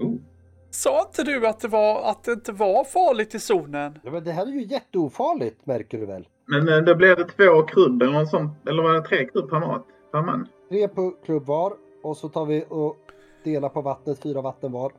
Oh. 0.00 0.16
Sa 0.70 1.00
inte 1.00 1.22
du 1.22 1.46
att 1.46 1.60
det, 1.60 1.68
var, 1.68 2.10
att 2.10 2.24
det 2.24 2.32
inte 2.32 2.52
var 2.52 2.84
farligt 2.84 3.34
i 3.34 3.40
zonen? 3.40 3.98
Ja, 4.04 4.10
men 4.10 4.24
det 4.24 4.32
här 4.32 4.46
är 4.46 4.50
ju 4.50 4.64
jätteofarligt 4.64 5.66
märker 5.66 5.98
du 5.98 6.06
väl? 6.06 6.28
Men 6.46 6.84
då 6.84 6.94
blev 6.94 7.16
det 7.16 7.24
två 7.24 7.62
krubb 7.62 8.02
eller 8.02 8.24
sånt. 8.24 8.68
Eller 8.68 8.82
var 8.82 8.92
det 8.94 9.02
tre 9.02 9.28
krubb 9.28 9.50
per 9.50 9.60
mat? 9.60 9.86
Per 10.12 10.22
man? 10.22 10.48
Tre 10.68 10.88
på 10.88 11.10
klubb 11.24 11.46
var 11.46 11.72
och 12.02 12.16
så 12.16 12.28
tar 12.28 12.46
vi 12.46 12.64
och 12.68 12.96
delar 13.44 13.68
på 13.68 13.82
vattnet, 13.82 14.22
fyra 14.22 14.40
vatten 14.40 14.72
var. 14.72 14.92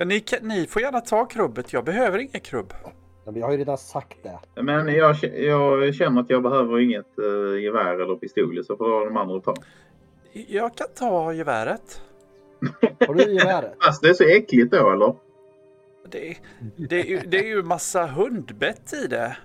Men 0.00 0.08
ni, 0.08 0.24
ni 0.42 0.66
får 0.66 0.82
gärna 0.82 1.00
ta 1.00 1.24
krubbet, 1.24 1.72
jag 1.72 1.84
behöver 1.84 2.18
inget 2.18 2.42
krubb. 2.42 2.74
Men 3.24 3.34
vi 3.34 3.40
har 3.40 3.50
ju 3.52 3.56
redan 3.58 3.78
sagt 3.78 4.16
det. 4.22 4.62
Men 4.62 4.88
jag, 4.94 5.16
jag 5.22 5.94
känner 5.94 6.20
att 6.20 6.30
jag 6.30 6.42
behöver 6.42 6.78
inget 6.78 7.18
uh, 7.18 7.62
gevär 7.62 7.94
eller 8.00 8.16
pistol 8.16 8.64
så 8.64 8.76
får 8.76 9.04
de 9.06 9.16
andra 9.16 9.40
ta. 9.40 9.54
Jag 10.32 10.74
kan 10.76 10.86
ta 10.94 11.32
geväret. 11.32 12.02
Har 13.06 13.14
du 13.14 13.32
geväret? 13.32 13.74
Fast 13.84 14.02
det 14.02 14.08
är 14.08 14.14
så 14.14 14.24
äckligt 14.24 14.72
då 14.72 14.90
eller? 14.90 15.14
Det, 16.08 16.36
det, 16.88 17.00
är 17.00 17.04
ju- 17.04 17.20
det 17.26 17.38
är 17.38 17.46
ju 17.46 17.62
massa 17.62 18.06
hundbett 18.06 18.92
i 19.04 19.06
det. 19.06 19.36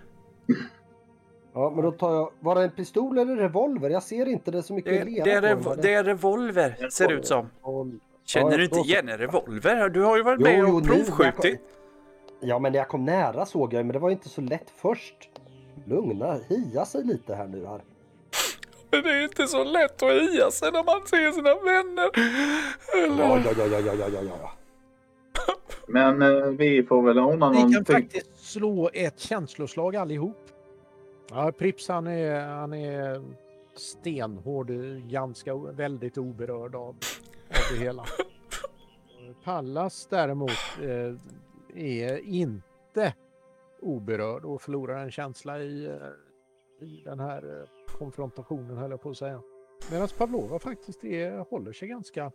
Ja, 1.53 1.71
men 1.75 1.85
då 1.85 1.91
tar 1.91 2.13
jag... 2.13 2.31
Var 2.39 2.55
det 2.55 2.63
en 2.63 2.71
pistol 2.71 3.17
eller 3.17 3.35
revolver? 3.35 3.89
Jag 3.89 4.03
ser 4.03 4.25
inte 4.25 4.51
det 4.51 4.63
så 4.63 4.73
mycket 4.73 4.93
Det, 5.05 5.11
lera 5.11 5.23
det, 5.25 5.31
är, 5.31 5.41
den. 5.41 5.81
det 5.81 5.93
är 5.93 6.03
revolver, 6.03 6.87
ser 6.91 7.07
det 7.07 7.13
ut 7.13 7.25
som. 7.25 7.49
Revolver. 7.65 7.99
Känner 8.25 8.51
Ja, 8.51 8.57
du 8.57 8.63
inte 8.63 8.79
igen 8.79 9.09
en 9.09 9.17
revolver? 9.17 9.89
Du 9.89 10.01
har 10.03 10.17
ju 10.17 10.23
varit 10.23 10.39
Jo, 10.39 10.43
med 10.45 10.59
jo, 10.59 10.75
och 10.75 10.81
nu, 10.81 10.87
provskjutit. 10.87 11.61
Ja, 12.41 12.59
men 12.59 12.71
när 12.71 12.79
jag 12.79 12.87
kom 12.87 13.05
nära 13.05 13.45
såg 13.45 13.73
jag 13.73 13.85
men 13.85 13.93
det 13.93 13.99
var 13.99 14.09
inte 14.09 14.29
så 14.29 14.41
lätt 14.41 14.69
först. 14.75 15.29
Lugna, 15.85 16.39
hia 16.49 16.85
sig 16.85 17.03
lite 17.03 17.35
här 17.35 17.47
nu 17.47 17.65
här. 17.65 17.81
Men 18.91 19.03
det 19.03 19.09
är 19.09 19.23
inte 19.23 19.47
så 19.47 19.63
lätt 19.63 20.03
att 20.03 20.11
ia 20.11 20.51
sig 20.51 20.71
när 20.71 20.83
man 20.83 21.07
ser 21.07 21.31
sina 21.31 21.55
vänner. 21.55 22.09
Ja, 22.93 23.05
Eller... 23.05 23.23
ja, 23.23 23.53
ja, 23.57 23.65
ja, 23.67 23.79
ja, 23.79 23.93
ja, 23.93 24.07
ja, 24.13 24.21
ja. 24.41 24.51
Men 25.87 26.21
eh, 26.21 26.45
vi 26.45 26.83
får 26.83 27.01
väl 27.01 27.19
ordna 27.19 27.49
Ni 27.49 27.57
kan 27.61 27.71
någonting. 27.71 27.95
faktiskt 27.95 28.51
slå 28.51 28.89
ett 28.93 29.19
känsloslag 29.19 29.95
allihop. 29.95 30.37
Ja, 31.29 31.51
Prips 31.57 31.87
han 31.87 32.07
är, 32.07 32.39
han 32.41 32.73
är 32.73 33.21
stenhård, 33.75 34.71
ganska 35.09 35.55
väldigt 35.55 36.17
oberörd 36.17 36.75
av, 36.75 36.95
av 37.49 37.77
det 37.77 37.83
hela. 37.83 38.05
Pallas 39.43 40.07
däremot 40.09 40.51
eh, 40.81 41.13
är 41.75 42.17
inte 42.17 43.13
oberörd 43.81 44.45
och 44.45 44.61
förlorar 44.61 44.97
en 45.03 45.11
känsla 45.11 45.59
i, 45.59 45.85
eh, 45.85 46.87
i 46.87 47.01
den 47.05 47.19
här 47.19 47.61
eh, 47.61 47.95
konfrontationen 47.97 48.77
höll 48.77 48.91
jag 48.91 49.01
på 49.01 49.09
att 49.09 49.17
säga. 49.17 49.41
Medan 49.91 50.07
Pavlova 50.17 50.59
faktiskt 50.59 51.03
är, 51.03 51.37
håller 51.37 51.73
sig 51.73 51.87
ganska 51.87 52.31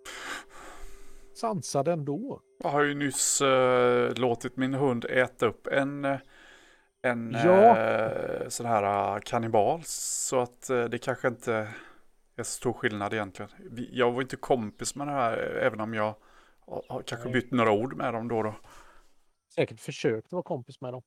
sansad 1.34 1.88
ändå. 1.88 2.40
Jag 2.62 2.70
har 2.70 2.82
ju 2.82 2.94
nyss 2.94 3.40
eh, 3.40 4.14
låtit 4.14 4.56
min 4.56 4.74
hund 4.74 5.04
äta 5.04 5.46
upp 5.46 5.66
en, 5.66 6.04
eh, 6.04 6.18
en 7.02 7.36
Ja. 7.44 7.78
eh, 7.78 8.48
sån 8.48 8.66
här 8.66 9.14
uh, 9.14 9.20
kannibal. 9.20 9.80
Så 9.84 10.40
att 10.40 10.70
eh, 10.70 10.84
det 10.84 10.98
kanske 10.98 11.28
inte 11.28 11.68
är 12.36 12.42
så 12.42 12.50
stor 12.50 12.72
skillnad 12.72 13.12
egentligen. 13.12 13.50
Jag 13.90 14.12
var 14.12 14.22
inte 14.22 14.36
kompis 14.36 14.94
med 14.94 15.06
det 15.06 15.12
här 15.12 15.36
även 15.38 15.80
om 15.80 15.94
jag 15.94 16.14
har, 16.66 17.02
kanske 17.02 17.28
Nej. 17.28 17.32
bytt 17.32 17.50
några 17.50 17.72
ord 17.72 17.96
med 17.96 18.14
dem 18.14 18.28
då 18.28 18.42
då. 18.42 18.54
Säkert 19.54 19.80
försökt 19.80 20.32
vara 20.32 20.42
kompis 20.42 20.80
med 20.80 20.92
dem. 20.92 21.02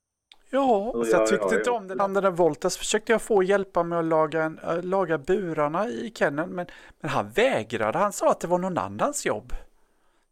Ja, 0.49 0.91
Ja, 0.93 1.03
så 1.03 1.11
jag 1.11 1.21
ja, 1.21 1.27
tyckte 1.27 1.47
ja, 1.49 1.57
inte 1.57 1.69
ja. 1.69 1.75
om 1.75 2.13
den. 2.13 2.13
Där 2.23 2.31
Voltas 2.31 2.77
försökte 2.77 3.11
jag 3.11 3.21
få 3.21 3.43
hjälpa 3.43 3.83
med 3.83 3.99
att 3.99 4.05
laga, 4.05 4.43
en, 4.43 4.59
äh, 4.59 4.83
laga 4.83 5.17
burarna 5.17 5.87
i 5.87 6.11
kenneln. 6.15 6.49
Men, 6.49 6.67
men 6.99 7.09
han 7.09 7.29
vägrade. 7.29 7.97
Han 7.97 8.13
sa 8.13 8.31
att 8.31 8.39
det 8.39 8.47
var 8.47 8.59
någon 8.59 8.77
annans 8.77 9.25
jobb. 9.25 9.53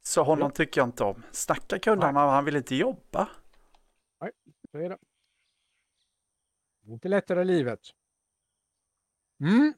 Så 0.04 0.24
honom 0.24 0.52
tycker 0.52 0.82
jag 0.82 0.88
inte 0.88 1.04
om. 1.04 1.24
Snacka 1.32 1.80
kunde 1.80 2.06
han, 2.06 2.14
men 2.14 2.30
han 2.30 2.46
vill 2.46 2.56
inte 2.56 2.76
jobba. 2.76 3.30
Så 4.72 4.78
är 4.78 4.90
det. 4.90 4.98
Inte 6.86 7.08
lättare 7.08 7.42
i 7.42 7.46
livet. 7.46 7.80
Mm. 9.40 9.74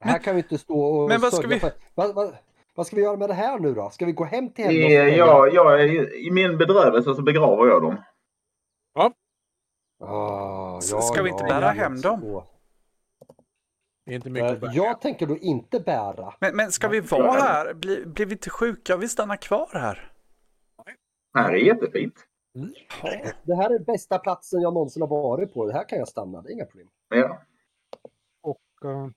Här 0.00 0.18
kan 0.18 0.34
vi 0.36 0.42
inte 0.42 0.58
stå 0.58 0.80
och 0.80 1.08
men 1.08 1.20
vad 1.20 1.32
ska 1.34 1.46
vi- 1.46 1.60
vad, 1.94 2.14
vad, 2.14 2.36
vad 2.74 2.86
ska 2.86 2.96
vi 2.96 3.02
göra 3.02 3.16
med 3.16 3.28
det 3.30 3.34
här 3.34 3.58
nu 3.58 3.74
då? 3.74 3.90
Ska 3.90 4.06
vi 4.06 4.12
gå 4.12 4.24
hem 4.24 4.50
till 4.50 4.64
henne 4.64 4.76
I, 5.08 5.16
ja, 5.18 5.48
ja, 5.48 5.78
i, 5.78 6.30
min 6.30 6.58
bedrövelse 6.58 7.14
så 7.14 7.22
begraver 7.22 7.66
jag 7.66 7.82
dem. 7.82 7.96
Ah, 10.00 10.78
S- 10.78 11.08
ska 11.08 11.22
vi 11.22 11.30
inte 11.30 11.44
bära 11.44 11.68
hem 11.70 12.00
dem? 12.00 12.20
så. 12.20 12.44
Det 14.06 14.12
är 14.12 14.16
inte 14.16 14.30
mycket 14.30 14.50
att 14.50 14.54
Eh, 14.56 14.60
bära. 14.60 14.72
Jag 14.72 15.00
tänker 15.00 15.26
då 15.26 15.36
inte 15.36 15.80
bära. 15.80 16.34
Men, 16.40 16.56
men 16.56 16.72
ska 16.72 16.88
vi 16.88 17.00
vara 17.00 17.30
här? 17.32 17.74
Bli, 17.74 18.06
blir 18.06 18.26
vi 18.26 18.32
inte 18.32 18.50
sjuka? 18.50 18.96
Vi 18.96 19.08
stannar 19.08 19.36
kvar 19.36 19.68
här. 19.72 20.12
Här 21.34 21.52
är 21.52 21.56
jättefint. 21.56 22.14
Det 23.42 23.54
här 23.56 23.70
är 23.74 23.78
bästa 23.78 24.18
platsen 24.18 24.60
jag 24.60 24.74
någonsin 24.74 25.02
har 25.02 25.08
varit 25.08 25.54
på. 25.54 25.66
Det 25.66 25.72
här 25.72 25.88
kan 25.88 25.98
jag 25.98 26.08
stanna, 26.08 26.42
det 26.42 26.48
är 26.50 26.52
inga 26.52 26.64
problem. 26.66 26.88
Ja. 27.08 27.42
Och, 28.42 28.90
eh, 28.90 29.08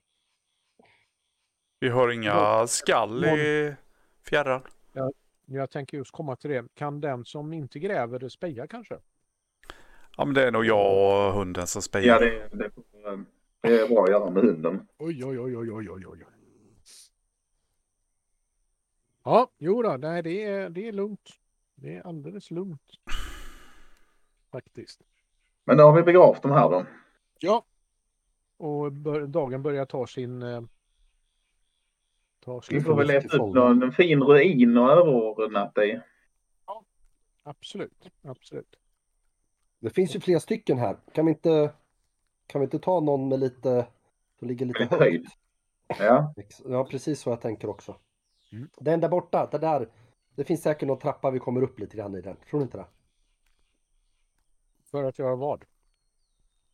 Vi 1.82 1.90
har 1.90 2.10
inga 2.12 2.68
skall 2.68 3.26
i 3.26 3.76
fjärran. 4.30 4.62
jag 5.46 5.70
tänker 5.70 5.98
just 5.98 6.12
komma 6.12 6.36
till 6.36 6.50
det. 6.50 6.66
Kan 6.76 7.02
den 7.02 7.26
som 7.26 7.54
inte 7.54 7.80
gräver 7.80 8.30
speja 8.30 8.68
kanske? 8.68 8.98
Ja, 10.18 10.26
men 10.26 10.34
det 10.34 10.48
är 10.48 10.52
nog 10.52 10.66
jag 10.66 11.28
och 11.28 11.34
hunden 11.34 11.68
som 11.68 11.80
Ja, 11.80 11.82
spejar. 11.82 12.20
det, 12.20 12.50
det, 12.58 12.72
det 13.62 13.82
är 13.82 13.88
bra 13.88 14.04
att 14.04 14.10
göra 14.10 14.30
med 14.30 14.44
hunden. 14.44 14.88
Oj, 14.98 15.26
oj, 15.26 15.40
oj, 15.40 15.58
oj, 15.58 15.72
oj, 15.72 15.90
oj, 15.90 16.06
oj. 16.08 16.26
Ja, 19.24 19.50
jo 19.58 19.82
då, 19.82 19.98
nej, 19.98 20.24
det 20.24 20.44
är, 20.44 20.70
det 20.70 20.88
är 20.88 20.92
lugnt. 20.92 21.30
Det 21.76 21.96
är 21.96 22.08
alldeles 22.08 22.52
lugnt. 22.52 22.92
Faktiskt. 24.52 25.02
Men 25.64 25.78
då 25.78 25.84
har 25.84 25.94
vi 25.94 26.04
begravt 26.04 26.42
dem 26.42 26.52
här 26.52 26.70
då. 26.70 26.86
Ja. 27.40 27.66
Och 28.58 28.92
bör, 28.92 29.28
dagen 29.28 29.64
börjar 29.64 29.86
ta 29.86 30.08
sin... 30.08 30.68
Vi 32.70 32.82
får 32.82 32.96
väl 32.96 33.08
leta 33.08 33.38
upp 33.38 33.54
någon 33.56 33.92
fin 33.92 34.24
ruin 34.24 34.78
och 34.78 34.92
övernatta 34.92 35.86
i. 35.86 36.02
Absolut, 37.44 38.10
absolut. 38.22 38.76
Det 39.80 39.90
finns 39.90 40.16
ju 40.16 40.20
flera 40.20 40.40
stycken 40.40 40.78
här. 40.78 40.98
Kan 41.14 41.26
vi 41.26 41.32
inte, 41.32 41.74
kan 42.48 42.62
vi 42.62 42.66
inte 42.66 42.80
ta 42.80 43.00
någon 43.00 43.30
med 43.30 43.40
lite, 43.40 43.88
som 44.40 44.48
ligger 44.48 44.66
lite 44.66 44.80
Lite 44.80 44.96
höjd. 44.96 45.22
högt? 45.90 46.02
Ja. 46.02 46.34
Ja, 46.66 46.86
precis 46.86 47.22
så 47.22 47.30
jag 47.30 47.42
tänker 47.42 47.70
också. 47.70 47.96
Mm. 48.52 48.70
Den 48.78 49.00
där 49.00 49.10
borta, 49.10 49.48
det 49.52 49.58
där. 49.58 49.90
Det 50.36 50.44
finns 50.44 50.62
säkert 50.62 50.88
någon 50.88 51.00
trappa 51.00 51.32
vi 51.32 51.40
kommer 51.40 51.62
upp 51.62 51.80
lite 51.80 51.98
grann 51.98 52.16
i 52.16 52.22
den. 52.22 52.36
Tror 52.50 52.60
du 52.60 52.64
inte 52.64 52.78
det? 52.78 52.86
För 54.92 55.04
att 55.04 55.20
göra 55.20 55.36
vad? 55.36 55.66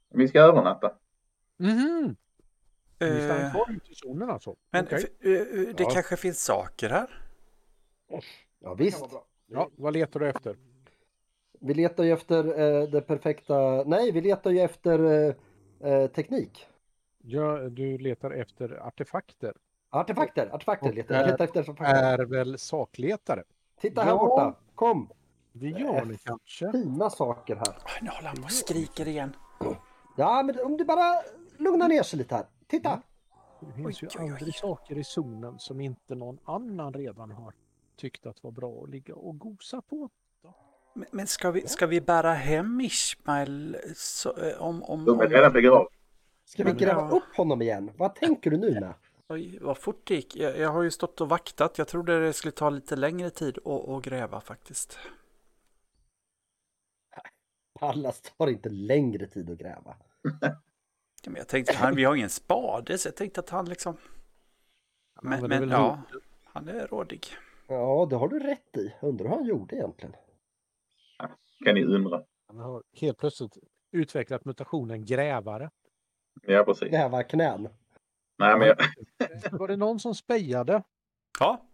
Vi 0.10 0.28
ska 0.28 0.40
övernatta. 0.40 0.92
Mhm. 1.58 2.16
Ni 3.00 3.08
stannar 3.22 3.44
Eh, 3.46 3.52
kvar 3.52 3.72
ute 3.72 3.92
i 3.92 3.96
zonen 3.96 4.30
alltså? 4.30 4.56
men 4.72 4.88
f- 4.92 5.04
eh, 5.22 5.32
eh, 5.32 5.40
det 5.76 5.84
Ja. 5.84 5.90
kanske 5.90 6.18
finns 6.18 6.44
saker 6.44 6.90
här? 6.90 7.22
Ja, 8.60 8.74
visst. 8.74 9.06
Ja, 9.48 9.70
vad 9.76 9.94
letar 9.94 10.20
du 10.20 10.30
efter? 10.30 10.58
Vi 11.60 11.74
letar 11.74 12.04
ju 12.04 12.12
efter 12.14 12.60
eh, 12.60 12.88
det 12.90 13.02
perfekta... 13.02 13.84
Nej, 13.84 14.12
vi 14.12 14.22
letar 14.22 14.52
ju 14.52 14.60
efter 14.60 15.00
eh, 15.80 16.08
teknik. 16.08 16.68
Ja, 17.24 17.58
du 17.58 17.98
letar 17.98 18.32
efter 18.32 18.88
artefakter. 18.88 19.54
Artefakter, 19.90 20.50
artefakter 20.56 20.94
letar 20.94 21.16
jag. 21.16 21.24
är- 21.24 21.28
letar 21.32 21.46
efter 21.46 21.60
artefakter. 21.60 21.96
Är 21.96 22.26
väl 22.26 22.58
sakletare? 22.60 23.44
Titta 23.82 24.02
här 24.02 24.10
Ja. 24.12 24.18
borta, 24.18 24.56
kom! 24.76 25.10
Det 25.54 25.68
gör 25.70 26.06
ni 26.06 26.18
kanske. 26.18 26.72
Fina 26.72 27.10
saker 27.10 27.56
här. 27.56 27.78
Nu 28.02 28.10
håller 28.10 28.28
han 28.28 28.38
på 28.38 28.44
och 28.44 28.52
skriker 28.52 29.08
igen. 29.08 29.36
Ja, 30.18 30.44
men 30.44 30.60
om 30.66 30.78
du 30.78 30.86
bara 30.86 31.22
lugnar 31.58 31.88
ner 31.88 32.04
sig 32.04 32.18
lite 32.20 32.36
här. 32.36 32.46
Titta! 32.68 33.02
Det 33.60 33.74
finns 33.74 34.04
ju 34.04 34.08
Oj, 34.08 34.14
oj, 34.20 34.26
oj. 34.26 34.32
aldrig 34.32 34.56
saker 34.56 34.98
i 34.98 35.04
zonen 35.04 35.60
som 35.60 35.82
inte 35.82 36.16
någon 36.16 36.40
annan 36.46 36.94
redan 36.94 37.32
har 37.32 37.54
tyckt 37.96 38.26
att 38.26 38.44
var 38.44 38.52
bra 38.52 38.84
att 38.84 38.90
ligga 38.90 39.16
och 39.16 39.40
gosa 39.40 39.82
på. 39.82 40.10
Men, 40.94 41.08
men 41.12 41.28
ska, 41.28 41.52
vi, 41.52 41.68
ska 41.68 41.88
vi 41.88 42.02
bära 42.02 42.34
hem 42.34 42.82
Ismail 42.82 43.78
så, 43.96 44.38
eh, 44.38 44.62
om... 44.62 44.84
om, 44.84 45.06
De 45.06 45.20
är 45.20 45.28
redan 45.28 45.54
begravda. 45.54 45.90
Ska 46.46 46.64
vi 46.64 46.72
gräva 46.72 47.10
upp 47.10 47.36
honom 47.36 47.62
igen? 47.62 47.92
Vad 47.98 48.16
tänker 48.16 48.52
du 48.52 48.58
nu 48.58 48.80
med? 48.80 48.94
Oj, 49.30 49.60
vad 49.62 49.78
fort 49.78 50.08
det 50.08 50.16
gick. 50.16 50.36
Jag, 50.36 50.58
jag 50.58 50.70
har 50.70 50.82
ju 50.82 50.92
stått 50.92 51.22
och 51.22 51.30
vaktat. 51.30 51.78
Jag 51.78 51.88
trodde 51.88 52.20
det 52.20 52.34
skulle 52.34 52.52
ta 52.52 52.70
lite 52.70 52.96
längre 52.96 53.30
tid 53.30 53.58
att, 53.66 53.90
att 53.90 54.04
gräva 54.04 54.42
faktiskt. 54.42 55.00
Pallas 57.80 58.22
tar 58.22 58.48
inte 58.48 58.70
längre 58.70 59.28
tid 59.28 59.50
att 59.50 59.58
gräva. 59.58 59.96
Ja, 61.28 61.32
men 61.32 61.40
jag 61.40 61.48
tänkte, 61.48 61.74
han, 61.74 61.96
vi 61.96 62.04
har 62.04 62.16
ingen 62.16 62.30
spade, 62.30 62.98
så 62.98 63.08
jag 63.08 63.16
tänkte 63.16 63.40
att 63.40 63.50
han 63.50 63.70
liksom... 63.70 63.98
Men, 65.22 65.42
men 65.42 65.60
väl 65.60 65.70
ja, 65.70 66.02
han 66.44 66.68
är 66.68 66.88
rådig. 66.88 67.26
Ja, 67.68 68.08
det 68.10 68.16
har 68.16 68.28
du 68.28 68.40
rätt 68.40 68.78
i. 68.78 68.94
Undrar 69.02 69.28
hur 69.28 69.36
han 69.36 69.46
gjorde 69.46 69.76
egentligen. 69.76 70.16
Kan 71.66 71.76
ni 71.76 71.84
undra. 71.84 72.24
Han 72.48 72.60
har 72.60 72.84
helt 72.94 73.18
plötsligt 73.18 73.58
utvecklat 73.92 74.46
mutationen 74.46 75.06
grävare. 75.06 75.72
Ja, 76.42 76.64
precis. 76.64 76.90
Gräva 76.90 77.24
knän. 77.24 77.70
Nej, 78.38 78.60
men 78.60 78.68
jag, 78.68 78.78
Var 79.60 79.68
det 79.68 79.78
någon 79.78 80.00
som 80.00 80.16
spejade? 80.16 80.84
Ja, 81.40 81.66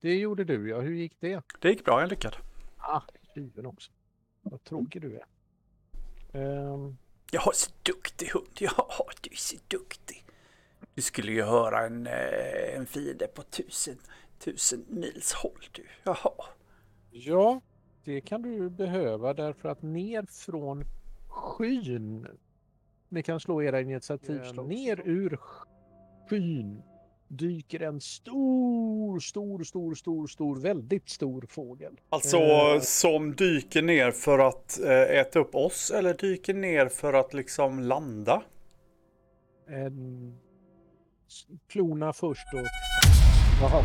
Det 0.00 0.16
gjorde 0.16 0.44
du 0.44 0.68
ja. 0.68 0.80
Hur 0.80 0.94
gick 0.94 1.20
det? 1.20 1.42
det 1.60 1.68
gick 1.68 1.84
bra, 1.84 2.00
jag 2.00 2.10
lyckades. 2.10 2.38
Ah, 2.76 3.02
tjuven 3.34 3.66
också. 3.66 3.92
Vad 4.42 4.64
tråkig 4.64 5.02
du 5.02 5.20
är. 5.20 5.26
Ehm, 6.32 6.96
Jag 7.30 7.40
har 7.40 7.52
så 7.52 7.70
duktig 7.82 8.26
hund. 8.26 8.46
Ja, 8.58 9.06
du 9.20 9.30
är 9.30 9.36
så 9.36 9.56
duktig. 9.68 10.24
Du 10.94 11.02
skulle 11.02 11.32
ju 11.32 11.42
höra 11.42 11.86
en, 11.86 12.06
eh, 12.06 12.76
en 12.76 12.86
fiende 12.86 13.26
på 13.26 13.42
tusen, 13.42 13.98
tusen 14.38 14.84
mils 14.88 15.32
håll 15.32 15.64
du. 15.72 15.84
Jaha. 16.04 16.32
ja, 17.10 17.60
det 18.04 18.20
kan 18.20 18.42
du 18.42 18.70
behöva 18.70 19.34
därför 19.34 19.68
att 19.68 19.82
ner 19.82 20.26
från 20.30 20.84
skyn. 21.28 22.26
Ni 23.08 23.22
kan 23.22 23.40
slå 23.40 23.62
era 23.62 23.80
initiativslag. 23.80 24.68
Ner 24.68 25.02
ur 25.04 25.38
skyn 26.28 26.82
dyker 27.28 27.82
en 27.82 28.00
stor, 28.00 29.20
stor, 29.20 29.64
stor, 29.64 29.94
stor, 29.94 30.26
stor, 30.26 30.60
väldigt 30.60 31.08
stor 31.08 31.46
fågel. 31.48 31.92
Alltså 32.08 32.36
Eh. 32.36 32.80
som 32.80 33.34
dyker 33.34 33.82
ner 33.82 34.10
för 34.10 34.38
att 34.38 34.80
eh, 34.84 35.18
äta 35.18 35.38
upp 35.38 35.54
oss 35.54 35.90
eller 35.90 36.14
dyker 36.14 36.54
ner 36.54 36.88
för 36.88 37.12
att 37.12 37.34
liksom 37.34 37.80
landa? 37.80 38.42
En 39.68 40.38
klona 41.68 42.12
först 42.12 42.46
och 42.54 42.60
Jaha. 43.60 43.84